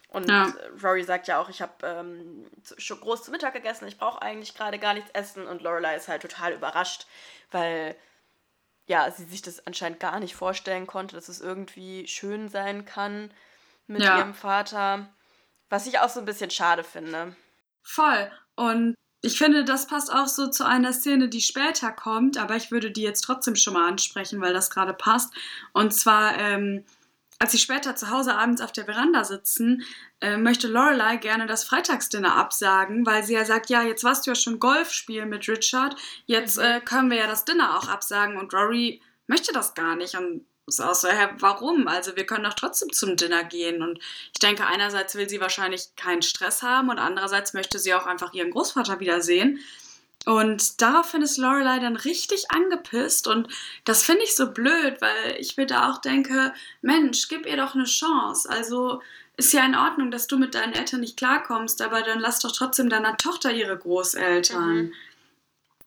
[0.08, 0.52] Und ja.
[0.82, 2.46] Rory sagt ja auch, ich habe ähm,
[2.78, 5.46] schon groß zu Mittag gegessen, ich brauche eigentlich gerade gar nichts essen.
[5.46, 7.06] Und Lorelei ist halt total überrascht,
[7.50, 7.96] weil
[8.86, 13.30] ja, sie sich das anscheinend gar nicht vorstellen konnte, dass es irgendwie schön sein kann
[13.88, 14.18] mit ja.
[14.18, 15.08] ihrem Vater.
[15.68, 17.34] Was ich auch so ein bisschen schade finde.
[17.82, 18.30] Voll.
[18.54, 22.70] Und ich finde, das passt auch so zu einer Szene, die später kommt, aber ich
[22.70, 25.32] würde die jetzt trotzdem schon mal ansprechen, weil das gerade passt.
[25.72, 26.84] Und zwar, ähm,
[27.38, 29.82] als sie später zu Hause abends auf der Veranda sitzen,
[30.20, 34.30] äh, möchte Lorelei gerne das Freitagsdinner absagen, weil sie ja sagt, ja, jetzt warst du
[34.30, 36.64] ja schon Golf spielen mit Richard, jetzt mhm.
[36.64, 40.46] äh, können wir ja das Dinner auch absagen und Rory möchte das gar nicht und
[40.66, 41.86] ist auch so, hä, warum?
[41.88, 43.82] Also wir können doch trotzdem zum Dinner gehen.
[43.82, 43.98] Und
[44.32, 48.32] ich denke, einerseits will sie wahrscheinlich keinen Stress haben und andererseits möchte sie auch einfach
[48.32, 49.60] ihren Großvater wiedersehen.
[50.24, 53.46] Und daraufhin ist Lorelei dann richtig angepisst und
[53.84, 56.52] das finde ich so blöd, weil ich mir da auch denke,
[56.82, 58.50] Mensch, gib ihr doch eine Chance.
[58.50, 59.00] Also
[59.36, 62.50] ist ja in Ordnung, dass du mit deinen Eltern nicht klarkommst, aber dann lass doch
[62.50, 64.76] trotzdem deiner Tochter ihre Großeltern.
[64.76, 64.92] Mhm.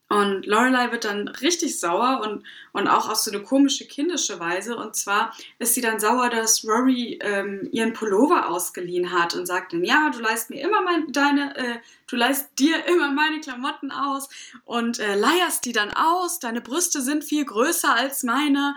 [0.10, 4.76] Und Lorelei wird dann richtig sauer und, und auch auf so eine komische kindische Weise.
[4.76, 9.72] Und zwar ist sie dann sauer, dass Rory ähm, ihren Pullover ausgeliehen hat und sagt
[9.72, 13.92] dann, ja, du leist mir immer mein, deine, äh, du leist dir immer meine Klamotten
[13.92, 14.30] aus
[14.66, 16.40] und äh, leierst die dann aus.
[16.40, 18.74] Deine Brüste sind viel größer als meine.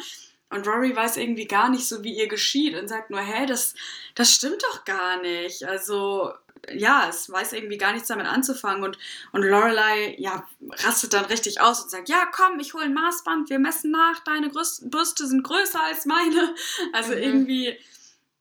[0.50, 3.74] Und Rory weiß irgendwie gar nicht so, wie ihr geschieht und sagt nur, hä, das,
[4.14, 5.64] das stimmt doch gar nicht.
[5.64, 6.30] Also
[6.70, 8.98] ja, es weiß irgendwie gar nichts damit anzufangen und,
[9.32, 13.50] und Lorelei, ja, rastet dann richtig aus und sagt, ja, komm, ich hole ein Maßband,
[13.50, 16.54] wir messen nach, deine Brüste sind größer als meine.
[16.92, 17.18] Also mhm.
[17.18, 17.78] irgendwie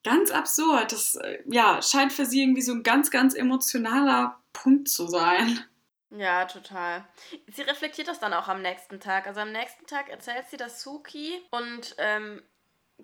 [0.03, 0.91] ganz absurd.
[0.91, 5.63] Das, äh, ja, scheint für sie irgendwie so ein ganz, ganz emotionaler Punkt zu sein.
[6.09, 7.07] Ja, total.
[7.47, 9.27] Sie reflektiert das dann auch am nächsten Tag.
[9.27, 12.41] Also am nächsten Tag erzählt sie das Suki und, ähm,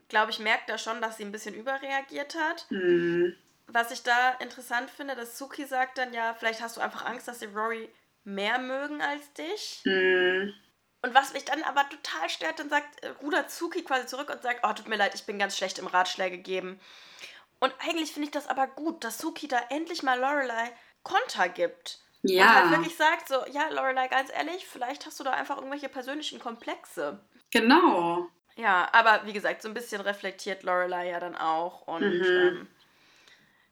[0.10, 2.68] glaube ich, merkt da schon, dass sie ein bisschen überreagiert hat.
[2.70, 3.36] Mhm
[3.68, 7.28] was ich da interessant finde, dass Suki sagt dann ja, vielleicht hast du einfach Angst,
[7.28, 7.90] dass die Rory
[8.24, 9.82] mehr mögen als dich.
[9.86, 10.54] Mhm.
[11.02, 14.42] Und was mich dann aber total stört, dann sagt, äh, rudert Suki quasi zurück und
[14.42, 16.80] sagt, oh, tut mir leid, ich bin ganz schlecht im Ratschläge geben.
[17.60, 20.72] Und eigentlich finde ich das aber gut, dass Suki da endlich mal Lorelei
[21.04, 22.00] Konter gibt.
[22.24, 22.46] Ja.
[22.46, 25.90] Und halt wirklich sagt so, ja, Lorelei, ganz ehrlich, vielleicht hast du da einfach irgendwelche
[25.90, 27.20] persönlichen Komplexe.
[27.52, 28.28] Genau.
[28.56, 32.24] Ja, aber wie gesagt, so ein bisschen reflektiert Lorelei ja dann auch und mhm.
[32.26, 32.68] ähm,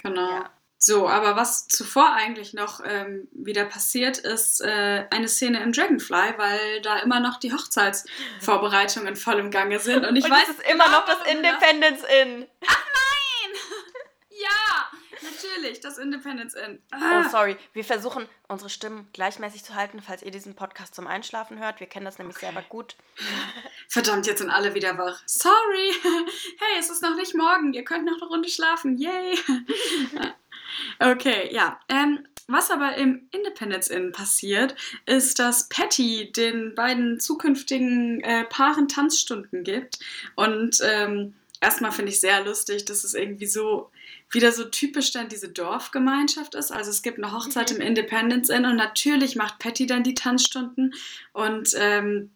[0.05, 0.29] Genau.
[0.29, 0.49] Ja.
[0.77, 6.33] So, aber was zuvor eigentlich noch ähm, wieder passiert, ist äh, eine Szene im Dragonfly,
[6.37, 10.05] weil da immer noch die Hochzeitsvorbereitungen in vollem Gange sind.
[10.05, 10.43] Und ich und weiß.
[10.43, 12.45] Es ist immer genau, noch das Independence Inn.
[12.67, 12.94] Ach!
[15.35, 16.79] Natürlich, das Independence Inn.
[16.91, 17.23] Ah.
[17.25, 17.57] Oh, sorry.
[17.73, 21.79] Wir versuchen, unsere Stimmen gleichmäßig zu halten, falls ihr diesen Podcast zum Einschlafen hört.
[21.79, 22.47] Wir kennen das nämlich okay.
[22.47, 22.95] selber gut.
[23.89, 25.21] Verdammt, jetzt sind alle wieder wach.
[25.25, 25.91] Sorry.
[26.57, 27.73] Hey, es ist noch nicht morgen.
[27.73, 28.97] Ihr könnt noch eine Runde schlafen.
[28.97, 29.37] Yay.
[30.99, 31.79] Okay, ja.
[31.89, 38.87] Ähm, was aber im Independence Inn passiert, ist, dass Patty den beiden zukünftigen äh, Paaren
[38.87, 39.99] Tanzstunden gibt.
[40.35, 43.91] Und ähm, erstmal finde ich sehr lustig, dass es irgendwie so
[44.29, 46.71] wieder so typisch dann diese Dorfgemeinschaft ist.
[46.71, 47.77] Also es gibt eine Hochzeit mhm.
[47.77, 50.93] im Independence Inn und natürlich macht Patty dann die Tanzstunden
[51.33, 52.31] und ähm,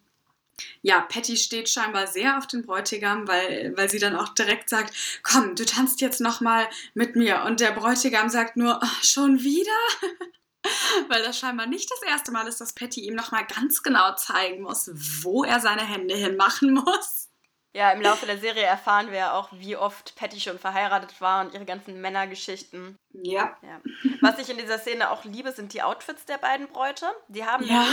[0.82, 4.94] ja, Patty steht scheinbar sehr auf den Bräutigam, weil, weil sie dann auch direkt sagt,
[5.22, 7.44] komm, du tanzt jetzt nochmal mit mir.
[7.46, 9.70] Und der Bräutigam sagt nur, oh, schon wieder?
[11.08, 14.62] weil das scheinbar nicht das erste Mal ist, dass Patty ihm nochmal ganz genau zeigen
[14.62, 14.90] muss,
[15.22, 17.29] wo er seine Hände hinmachen muss.
[17.72, 21.44] Ja, im Laufe der Serie erfahren wir ja auch, wie oft Patty schon verheiratet war
[21.44, 22.98] und ihre ganzen Männergeschichten.
[23.12, 23.56] Ja.
[23.62, 23.80] ja.
[24.20, 27.06] Was ich in dieser Szene auch liebe, sind die Outfits der beiden Bräute.
[27.28, 27.86] Die haben ja.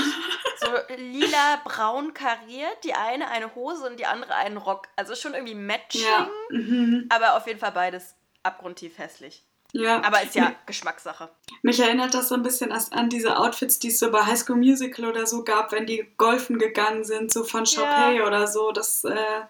[0.60, 2.84] so lila-braun kariert.
[2.84, 4.88] Die eine eine Hose und die andere einen Rock.
[4.96, 6.02] Also schon irgendwie Matching.
[6.02, 6.30] Ja.
[6.50, 7.06] Mhm.
[7.10, 9.44] Aber auf jeden Fall beides abgrundtief hässlich.
[9.74, 10.02] Ja.
[10.04, 11.30] Aber ist ja Geschmackssache.
[11.62, 14.56] Mich erinnert das so ein bisschen an diese Outfits, die es so bei High School
[14.58, 18.28] Musical oder so gab, wenn die golfen gegangen sind, so von Chopin ja.
[18.28, 18.72] oder so.
[18.72, 19.42] Das, äh,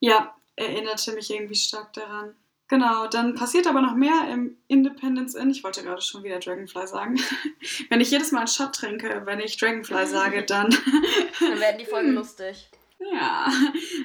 [0.00, 2.34] ja, erinnerte mich irgendwie stark daran.
[2.68, 5.50] Genau, dann passiert aber noch mehr im Independence Inn.
[5.50, 7.18] Ich wollte gerade schon wieder Dragonfly sagen.
[7.88, 10.68] wenn ich jedes Mal einen Shot trinke, wenn ich Dragonfly sage, dann.
[11.40, 12.68] dann werden die Folgen lustig.
[12.98, 13.50] Ja.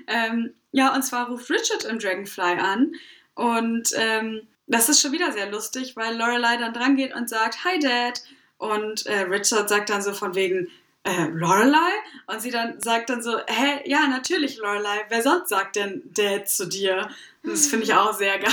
[0.08, 2.94] Ähm, ja, und zwar ruft Richard im Dragonfly an.
[3.36, 7.64] Und ähm, das ist schon wieder sehr lustig, weil Lorelei dann dran geht und sagt,
[7.66, 8.22] Hi Dad.
[8.58, 10.70] Und äh, Richard sagt dann so von wegen,
[11.04, 11.92] äh, Lorelei?
[12.28, 15.06] Und sie dann sagt dann so, hä, ja, natürlich Lorelei.
[15.10, 17.10] Wer sonst sagt denn Dad zu dir?
[17.44, 18.52] Das finde ich auch sehr geil.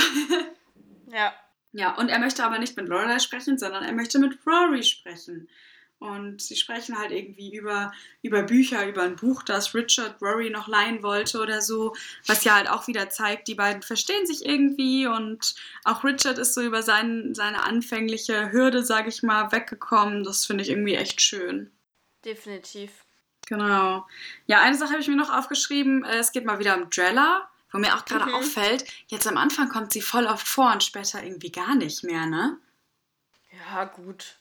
[1.11, 1.33] Ja.
[1.73, 5.47] Ja, und er möchte aber nicht mit Lorelei sprechen, sondern er möchte mit Rory sprechen.
[6.01, 7.91] Und sie sprechen halt irgendwie über,
[8.23, 12.55] über Bücher, über ein Buch, das Richard Rory noch leihen wollte oder so, was ja
[12.55, 16.81] halt auch wieder zeigt, die beiden verstehen sich irgendwie und auch Richard ist so über
[16.81, 20.23] sein, seine anfängliche Hürde, sage ich mal, weggekommen.
[20.23, 21.69] Das finde ich irgendwie echt schön.
[22.25, 22.89] Definitiv.
[23.45, 24.07] Genau.
[24.47, 26.03] Ja, eine Sache habe ich mir noch aufgeschrieben.
[26.03, 28.33] Äh, es geht mal wieder um Drella, wo mir auch gerade mhm.
[28.33, 32.25] auffällt, jetzt am Anfang kommt sie voll oft vor und später irgendwie gar nicht mehr,
[32.25, 32.57] ne?
[33.51, 34.40] Ja, gut.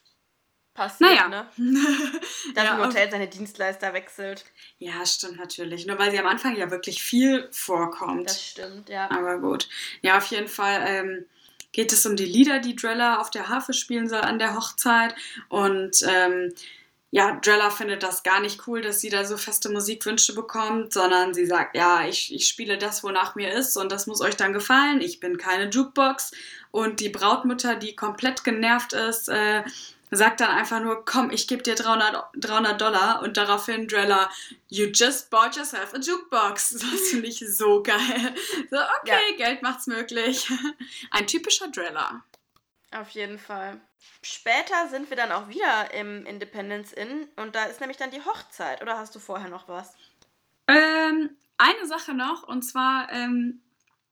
[0.80, 1.28] Passiert, naja.
[1.28, 1.46] ne?
[2.54, 4.46] Dass ja, im Hotel seine Dienstleister wechselt.
[4.78, 5.84] Ja, stimmt natürlich.
[5.84, 8.30] Nur weil sie am Anfang ja wirklich viel vorkommt.
[8.30, 9.10] Das stimmt, ja.
[9.10, 9.68] Aber gut.
[10.00, 11.26] Ja, auf jeden Fall ähm,
[11.72, 15.14] geht es um die Lieder, die Drella auf der Harfe spielen soll an der Hochzeit.
[15.50, 16.54] Und ähm,
[17.10, 21.34] ja, Drella findet das gar nicht cool, dass sie da so feste Musikwünsche bekommt, sondern
[21.34, 24.54] sie sagt, ja, ich, ich spiele das, wonach mir ist und das muss euch dann
[24.54, 25.02] gefallen.
[25.02, 26.30] Ich bin keine Jukebox.
[26.70, 29.62] Und die Brautmutter, die komplett genervt ist, äh,
[30.10, 34.30] sagt dann einfach nur, komm, ich gebe dir 300, 300 Dollar und daraufhin Drella,
[34.68, 36.70] you just bought yourself a Jukebox.
[36.90, 38.34] Das finde ich so geil.
[38.70, 39.36] So, okay, ja.
[39.36, 40.50] Geld macht's möglich.
[41.10, 42.24] Ein typischer Drella.
[42.92, 43.80] Auf jeden Fall.
[44.22, 48.24] Später sind wir dann auch wieder im Independence Inn und da ist nämlich dann die
[48.24, 48.82] Hochzeit.
[48.82, 49.94] Oder hast du vorher noch was?
[50.66, 53.62] Ähm, eine Sache noch und zwar ähm,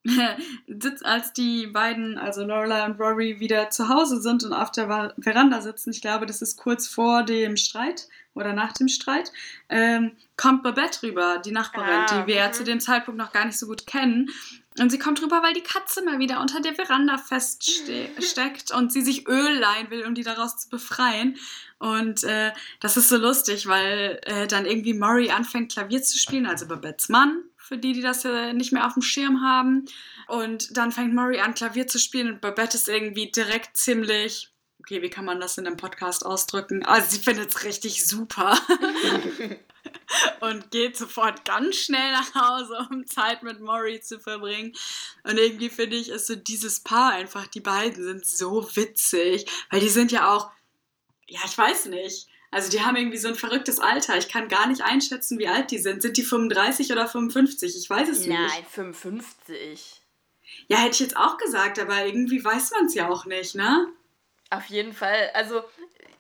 [1.03, 5.61] als die beiden, also Lorelei und Rory, wieder zu Hause sind und auf der Veranda
[5.61, 9.33] sitzen, ich glaube, das ist kurz vor dem Streit oder nach dem Streit,
[9.69, 13.45] ähm, kommt Babette rüber, die Nachbarin, ah, die wir ja zu dem Zeitpunkt noch gar
[13.45, 14.31] nicht so gut kennen.
[14.79, 19.03] Und sie kommt rüber, weil die Katze mal wieder unter der Veranda feststeckt und sie
[19.03, 21.37] sich Öl leihen will, um die daraus zu befreien.
[21.79, 26.47] Und äh, das ist so lustig, weil äh, dann irgendwie Murray anfängt, Klavier zu spielen,
[26.47, 29.85] also Babettes Mann, für die, die das äh, nicht mehr auf dem Schirm haben.
[30.27, 35.03] Und dann fängt Murray an, Klavier zu spielen und Babette ist irgendwie direkt ziemlich okay,
[35.03, 36.83] wie kann man das in einem Podcast ausdrücken?
[36.83, 38.59] Also sie findet es richtig super.
[40.41, 44.75] und geht sofort ganz schnell nach Hause, um Zeit mit Maury zu verbringen.
[45.25, 49.81] Und irgendwie finde ich, ist so dieses Paar einfach, die beiden sind so witzig, weil
[49.81, 50.51] die sind ja auch,
[51.27, 52.29] ja, ich weiß nicht.
[52.51, 54.17] Also die haben irgendwie so ein verrücktes Alter.
[54.17, 56.03] Ich kann gar nicht einschätzen, wie alt die sind.
[56.03, 57.77] Sind die 35 oder 55?
[57.77, 58.55] Ich weiß es Nein, nicht.
[58.55, 60.01] Nein, 55.
[60.69, 63.89] Ja, hätte ich jetzt auch gesagt, aber irgendwie weiß man es ja auch nicht, ne?
[64.51, 65.31] Auf jeden Fall.
[65.35, 65.63] Also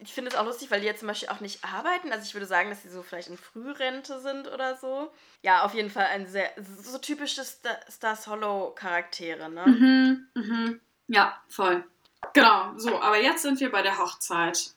[0.00, 2.12] ich finde es auch lustig, weil die jetzt zum Beispiel auch nicht arbeiten.
[2.12, 5.10] Also ich würde sagen, dass sie so vielleicht in Frührente sind oder so.
[5.42, 6.50] Ja, auf jeden Fall ein sehr,
[6.82, 9.66] so typische Star Stars Hollow Charaktere, ne?
[9.66, 10.80] Mhm, mhm.
[11.08, 11.84] Ja, voll.
[12.34, 14.72] Genau, so, aber jetzt sind wir bei der Hochzeit.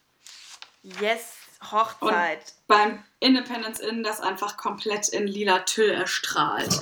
[0.83, 2.39] Yes, Hochzeit.
[2.39, 6.81] Und beim Independence Inn, das einfach komplett in lila Tüll erstrahlt.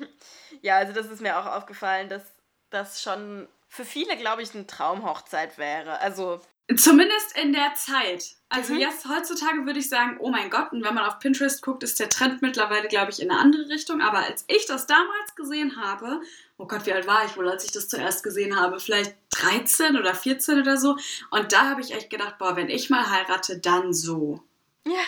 [0.62, 2.22] ja, also das ist mir auch aufgefallen, dass
[2.70, 5.98] das schon für viele, glaube ich, eine Traumhochzeit wäre.
[6.00, 6.40] Also.
[6.76, 8.34] Zumindest in der Zeit.
[8.50, 8.80] Also mhm.
[8.80, 11.98] jetzt heutzutage würde ich sagen, oh mein Gott, und wenn man auf Pinterest guckt, ist
[11.98, 14.02] der Trend mittlerweile, glaube ich, in eine andere Richtung.
[14.02, 16.20] Aber als ich das damals gesehen habe,
[16.58, 18.80] oh Gott, wie alt war ich wohl, als ich das zuerst gesehen habe?
[18.80, 20.96] Vielleicht 13 oder 14 oder so.
[21.30, 24.42] Und da habe ich echt gedacht, boah, wenn ich mal heirate, dann so.
[24.84, 25.04] Ja,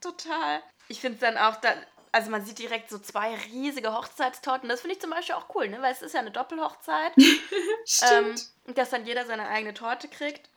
[0.00, 0.62] total.
[0.88, 1.74] Ich finde es dann auch, da,
[2.12, 4.68] also man sieht direkt so zwei riesige Hochzeitstorten.
[4.68, 5.82] Das finde ich zum Beispiel auch cool, ne?
[5.82, 7.12] weil es ist ja eine Doppelhochzeit.
[7.84, 8.48] Stimmt.
[8.66, 10.48] Ähm, dass dann jeder seine eigene Torte kriegt.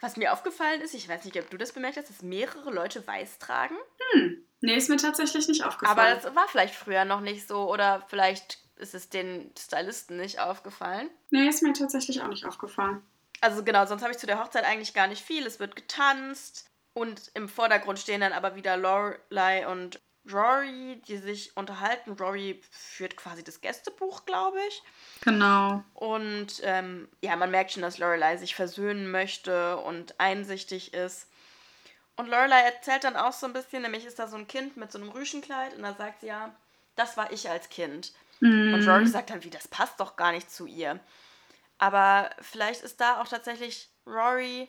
[0.00, 3.06] Was mir aufgefallen ist, ich weiß nicht, ob du das bemerkt hast, dass mehrere Leute
[3.06, 3.76] weiß tragen.
[4.12, 4.44] Hm.
[4.60, 5.98] Nee, ist mir tatsächlich nicht aufgefallen.
[5.98, 10.40] Aber das war vielleicht früher noch nicht so oder vielleicht ist es den Stylisten nicht
[10.40, 11.10] aufgefallen.
[11.30, 13.02] Nee, ist mir tatsächlich auch nicht aufgefallen.
[13.40, 15.46] Also genau, sonst habe ich zu der Hochzeit eigentlich gar nicht viel.
[15.46, 20.00] Es wird getanzt und im Vordergrund stehen dann aber wieder Lorelei und
[20.32, 22.12] Rory, die sich unterhalten.
[22.12, 24.82] Rory führt quasi das Gästebuch, glaube ich.
[25.20, 25.84] Genau.
[25.92, 31.28] Und ähm, ja, man merkt schon, dass Lorelei sich versöhnen möchte und einsichtig ist.
[32.16, 34.90] Und Lorelei erzählt dann auch so ein bisschen, nämlich ist da so ein Kind mit
[34.92, 36.54] so einem Rüschenkleid und da sagt sie ja,
[36.96, 38.12] das war ich als Kind.
[38.44, 38.74] Mm.
[38.74, 41.00] Und Rory sagt dann, wie, das passt doch gar nicht zu ihr.
[41.78, 44.68] Aber vielleicht ist da auch tatsächlich Rory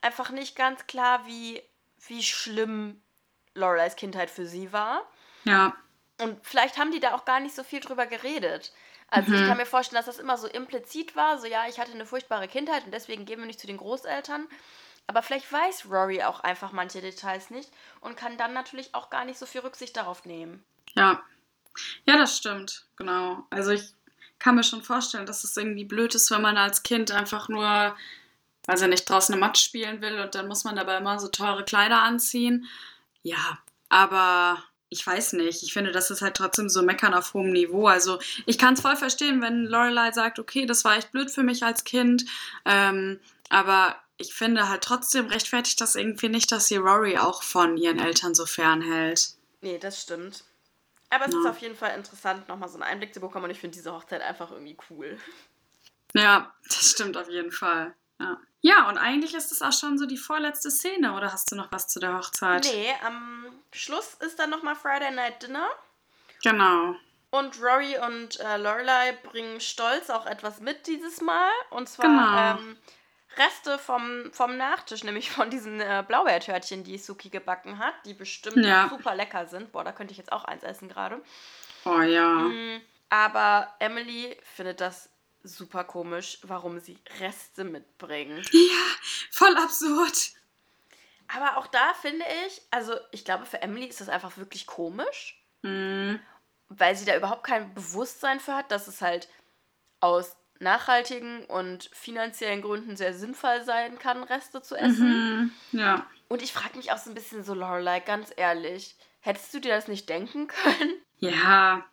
[0.00, 1.62] einfach nicht ganz klar, wie,
[2.06, 3.02] wie schlimm
[3.54, 5.02] Lorelei's Kindheit für sie war.
[5.44, 5.76] Ja.
[6.22, 8.72] Und vielleicht haben die da auch gar nicht so viel drüber geredet.
[9.08, 9.36] Also mhm.
[9.36, 12.06] ich kann mir vorstellen, dass das immer so implizit war, so ja, ich hatte eine
[12.06, 14.46] furchtbare Kindheit und deswegen gehen wir nicht zu den Großeltern.
[15.06, 19.26] Aber vielleicht weiß Rory auch einfach manche Details nicht und kann dann natürlich auch gar
[19.26, 20.64] nicht so viel Rücksicht darauf nehmen.
[20.94, 21.22] Ja.
[22.06, 23.46] Ja, das stimmt, genau.
[23.50, 23.82] Also ich
[24.38, 27.94] kann mir schon vorstellen, dass es irgendwie blöd ist, wenn man als Kind einfach nur,
[28.66, 31.28] weiß ich nicht, draußen eine Matsch spielen will und dann muss man dabei immer so
[31.28, 32.66] teure Kleider anziehen.
[33.22, 35.62] Ja, aber ich weiß nicht.
[35.62, 37.86] Ich finde, das ist halt trotzdem so meckern auf hohem Niveau.
[37.86, 41.42] Also ich kann es voll verstehen, wenn Lorelei sagt, okay, das war echt blöd für
[41.42, 42.24] mich als Kind.
[42.64, 47.76] Ähm, aber ich finde halt trotzdem rechtfertigt das irgendwie nicht, dass sie Rory auch von
[47.76, 49.30] ihren Eltern so fernhält.
[49.60, 50.44] Nee, das stimmt.
[51.10, 51.40] Aber es ja.
[51.40, 53.92] ist auf jeden Fall interessant, nochmal so einen Einblick zu bekommen und ich finde diese
[53.92, 55.18] Hochzeit einfach irgendwie cool.
[56.14, 57.94] Ja, das stimmt auf jeden Fall.
[58.18, 58.38] Ja.
[58.62, 61.72] Ja, und eigentlich ist es auch schon so die vorletzte Szene, oder hast du noch
[61.72, 62.64] was zu der Hochzeit?
[62.64, 65.66] Nee, am Schluss ist dann nochmal Friday Night Dinner.
[66.42, 66.94] Genau.
[67.30, 71.48] Und Rory und äh, Lorelei bringen stolz auch etwas mit dieses Mal.
[71.70, 72.60] Und zwar genau.
[72.60, 72.76] ähm,
[73.36, 78.64] Reste vom, vom Nachtisch, nämlich von diesen äh, Blaubeertörtchen, die Suki gebacken hat, die bestimmt
[78.64, 78.88] ja.
[78.88, 79.72] super lecker sind.
[79.72, 81.22] Boah, da könnte ich jetzt auch eins essen gerade.
[81.84, 82.28] Oh ja.
[82.28, 85.08] Mhm, aber Emily findet das
[85.42, 88.42] super komisch, warum sie Reste mitbringen.
[88.52, 88.84] Ja,
[89.30, 90.32] voll absurd.
[91.28, 95.40] Aber auch da finde ich, also ich glaube, für Emily ist das einfach wirklich komisch,
[95.62, 96.20] mhm.
[96.68, 99.28] weil sie da überhaupt kein Bewusstsein für hat, dass es halt
[100.00, 105.50] aus nachhaltigen und finanziellen Gründen sehr sinnvoll sein kann, Reste zu essen.
[105.72, 105.78] Mhm.
[105.78, 106.06] Ja.
[106.28, 109.74] Und ich frage mich auch so ein bisschen so, Lorelei, ganz ehrlich, hättest du dir
[109.74, 110.94] das nicht denken können?
[111.18, 111.84] Ja,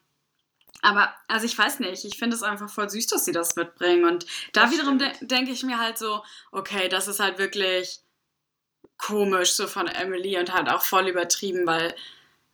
[0.82, 4.06] aber, also ich weiß nicht, ich finde es einfach voll süß, dass sie das mitbringen.
[4.06, 8.02] Und da das wiederum de denke ich mir halt so, okay, das ist halt wirklich
[8.98, 11.96] komisch so von Emily und halt auch voll übertrieben, weil,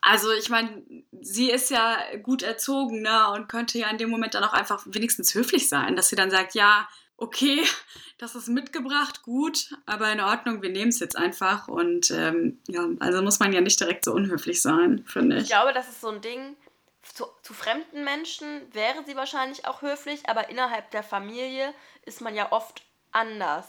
[0.06, 0.84] also ich meine,
[1.22, 4.84] sie ist ja gut erzogen, ne, und könnte ja in dem Moment dann auch einfach
[4.86, 7.64] wenigstens höflich sein, dass sie dann sagt, ja, okay,
[8.18, 11.70] das ist mitgebracht, gut, aber in Ordnung, wir nehmen es jetzt einfach.
[11.70, 15.44] Und ähm, ja, also muss man ja nicht direkt so unhöflich sein, finde ich.
[15.44, 16.58] Ich glaube, das ist so ein Ding,
[17.02, 21.74] zu, zu, fremden Menschen wäre sie wahrscheinlich auch höflich, aber innerhalb der Familie
[22.06, 23.68] ist man ja oft anders.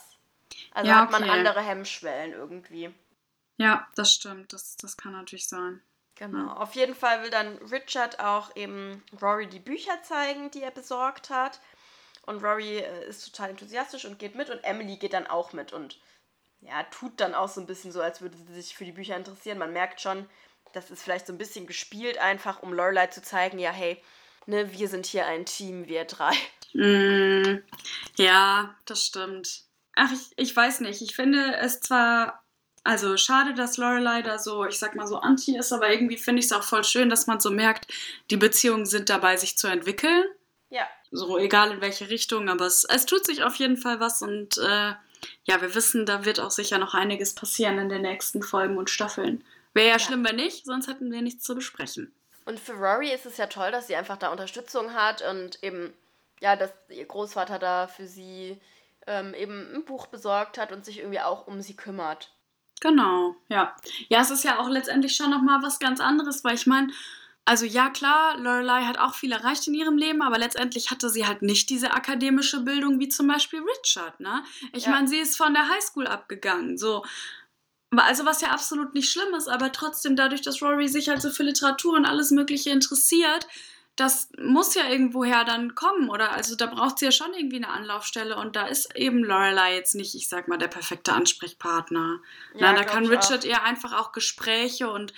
[0.72, 2.92] Also ja, hat man andere Hemmschwellen irgendwie.
[3.56, 4.52] Ja, das stimmt.
[4.52, 5.80] Das, das kann natürlich sein.
[6.16, 6.46] Genau.
[6.46, 6.56] Ja.
[6.56, 11.30] Auf jeden Fall will dann Richard auch eben Rory die Bücher zeigen, die er besorgt
[11.30, 11.60] hat.
[12.26, 15.72] Und Rory äh, ist total enthusiastisch und geht mit und Emily geht dann auch mit
[15.72, 15.98] und
[16.60, 19.16] ja, tut dann auch so ein bisschen so, als würde sie sich für die Bücher
[19.16, 19.58] interessieren.
[19.58, 20.26] Man merkt schon,
[20.72, 24.02] das ist vielleicht so ein bisschen gespielt, einfach um Lorelei zu zeigen, ja, hey,
[24.46, 26.32] ne, wir sind hier ein Team, wir drei.
[26.72, 27.62] Mm,
[28.16, 29.64] ja, das stimmt.
[29.94, 31.02] Ach, ich, ich weiß nicht.
[31.02, 32.43] Ich finde es zwar,
[32.84, 36.40] also schade, dass Lorelei da so, ich sag mal so anti ist, aber irgendwie finde
[36.40, 37.90] ich es auch voll schön, dass man so merkt,
[38.30, 40.24] die Beziehungen sind dabei, sich zu entwickeln.
[40.68, 40.86] Ja.
[41.10, 44.58] So, egal in welche Richtung, aber es, es tut sich auf jeden Fall was und
[44.58, 44.92] äh,
[45.44, 48.90] ja, wir wissen, da wird auch sicher noch einiges passieren in den nächsten Folgen und
[48.90, 49.42] Staffeln.
[49.72, 52.14] Wäre ja, ja, schlimm, wenn nicht, sonst hätten wir nichts zu besprechen.
[52.44, 55.94] Und für Rory ist es ja toll, dass sie einfach da Unterstützung hat und eben,
[56.40, 58.60] ja, dass ihr Großvater da für sie
[59.06, 62.33] ähm, eben ein Buch besorgt hat und sich irgendwie auch um sie kümmert.
[62.80, 63.74] Genau, ja.
[64.08, 66.92] Ja, es ist ja auch letztendlich schon nochmal was ganz anderes, weil ich meine,
[67.46, 71.26] also ja klar, Lorelei hat auch viel erreicht in ihrem Leben, aber letztendlich hatte sie
[71.26, 74.42] halt nicht diese akademische Bildung wie zum Beispiel Richard, ne?
[74.72, 74.90] Ich ja.
[74.90, 77.04] meine, sie ist von der Highschool abgegangen, so.
[77.94, 81.30] Also was ja absolut nicht schlimm ist, aber trotzdem dadurch, dass Rory sich halt so
[81.30, 83.46] für Literatur und alles Mögliche interessiert,
[83.96, 86.32] das muss ja irgendwoher dann kommen, oder?
[86.32, 89.94] Also da braucht sie ja schon irgendwie eine Anlaufstelle und da ist eben Lorelei jetzt
[89.94, 92.20] nicht, ich sag mal, der perfekte Ansprechpartner.
[92.54, 93.48] Ja, Na, da kann Richard auch.
[93.48, 95.14] ihr einfach auch Gespräche und,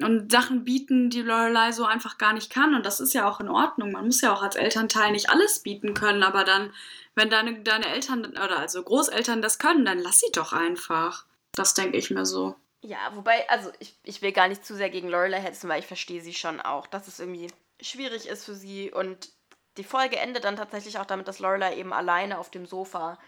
[0.00, 2.74] und Sachen bieten, die Lorelei so einfach gar nicht kann.
[2.74, 3.92] Und das ist ja auch in Ordnung.
[3.92, 6.72] Man muss ja auch als Elternteil nicht alles bieten können, aber dann,
[7.16, 11.26] wenn deine, deine Eltern oder also Großeltern das können, dann lass sie doch einfach.
[11.52, 12.56] Das denke ich mir so.
[12.80, 15.86] Ja, wobei, also ich, ich will gar nicht zu sehr gegen Lorelei hetzen, weil ich
[15.86, 17.48] verstehe sie schon auch, dass es irgendwie
[17.80, 18.92] schwierig ist für sie.
[18.92, 19.30] Und
[19.76, 23.18] die Folge endet dann tatsächlich auch damit, dass Lorelei eben alleine auf dem Sofa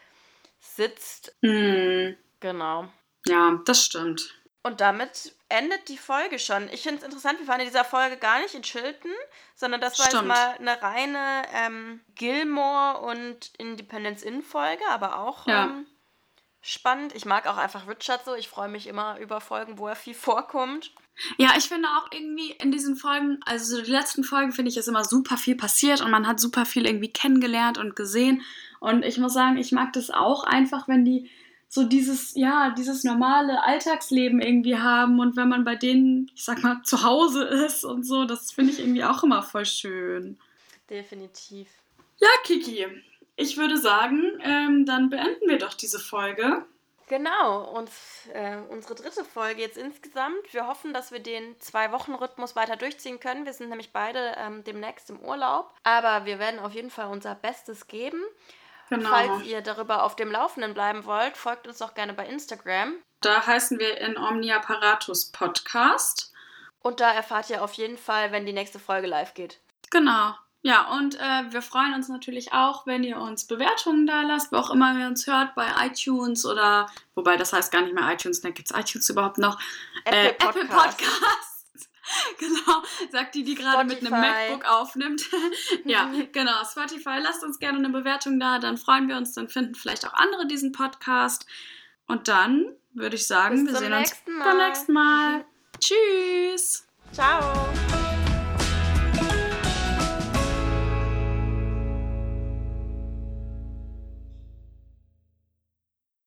[0.61, 1.37] sitzt.
[1.43, 2.17] Hm.
[2.41, 2.89] Genau.
[3.27, 4.35] Ja, das stimmt.
[4.63, 6.69] Und damit endet die Folge schon.
[6.71, 9.13] Ich finde es interessant, wir waren in dieser Folge gar nicht in Chilton,
[9.55, 10.25] sondern das war Stimmt.
[10.25, 15.65] jetzt mal eine reine ähm, Gilmore und Independence Inn-Folge, aber auch ja.
[15.65, 15.87] ähm,
[16.61, 17.15] spannend.
[17.15, 18.35] Ich mag auch einfach Richard so.
[18.35, 20.93] Ich freue mich immer über Folgen, wo er viel vorkommt.
[21.37, 24.89] Ja, ich finde auch irgendwie in diesen Folgen, also die letzten Folgen finde ich, ist
[24.89, 28.43] immer super viel passiert und man hat super viel irgendwie kennengelernt und gesehen.
[28.81, 31.29] Und ich muss sagen, ich mag das auch einfach, wenn die
[31.69, 36.63] so dieses, ja, dieses normale Alltagsleben irgendwie haben und wenn man bei denen, ich sag
[36.63, 40.39] mal, zu Hause ist und so, das finde ich irgendwie auch immer voll schön.
[40.89, 41.69] Definitiv.
[42.21, 42.87] Ja, Kiki,
[43.39, 46.67] ich würde sagen, ähm, dann beenden wir doch diese Folge.
[47.07, 47.89] Genau, und
[48.35, 50.53] äh, unsere dritte Folge jetzt insgesamt.
[50.53, 53.47] Wir hoffen, dass wir den Zwei-Wochen-Rhythmus weiter durchziehen können.
[53.47, 55.73] Wir sind nämlich beide ähm, demnächst im Urlaub.
[55.85, 58.21] Aber wir werden auf jeden Fall unser Bestes geben.
[58.91, 59.09] Genau.
[59.09, 62.95] Falls ihr darüber auf dem Laufenden bleiben wollt, folgt uns doch gerne bei Instagram.
[63.21, 66.33] Da heißen wir in Omnia Paratus Podcast.
[66.81, 69.61] Und da erfahrt ihr auf jeden Fall, wenn die nächste Folge live geht.
[69.91, 70.35] Genau.
[70.63, 74.57] Ja, und äh, wir freuen uns natürlich auch, wenn ihr uns Bewertungen da lasst, wo
[74.57, 78.43] auch immer ihr uns hört, bei iTunes oder, wobei das heißt gar nicht mehr iTunes,
[78.43, 79.61] ne, gibt es iTunes überhaupt noch?
[80.05, 80.59] Apple, äh, Podcast.
[80.59, 81.59] Apple Podcast.
[82.39, 85.23] genau, sagt die, die gerade mit einem MacBook aufnimmt.
[85.85, 89.75] ja, genau, Spotify, lasst uns gerne eine Bewertung da, dann freuen wir uns, dann finden
[89.75, 91.47] vielleicht auch andere diesen Podcast.
[92.07, 95.45] Und dann würde ich sagen, Bis wir sehen uns beim nächsten Mal.
[95.79, 96.87] Tschüss.
[97.13, 97.69] Ciao.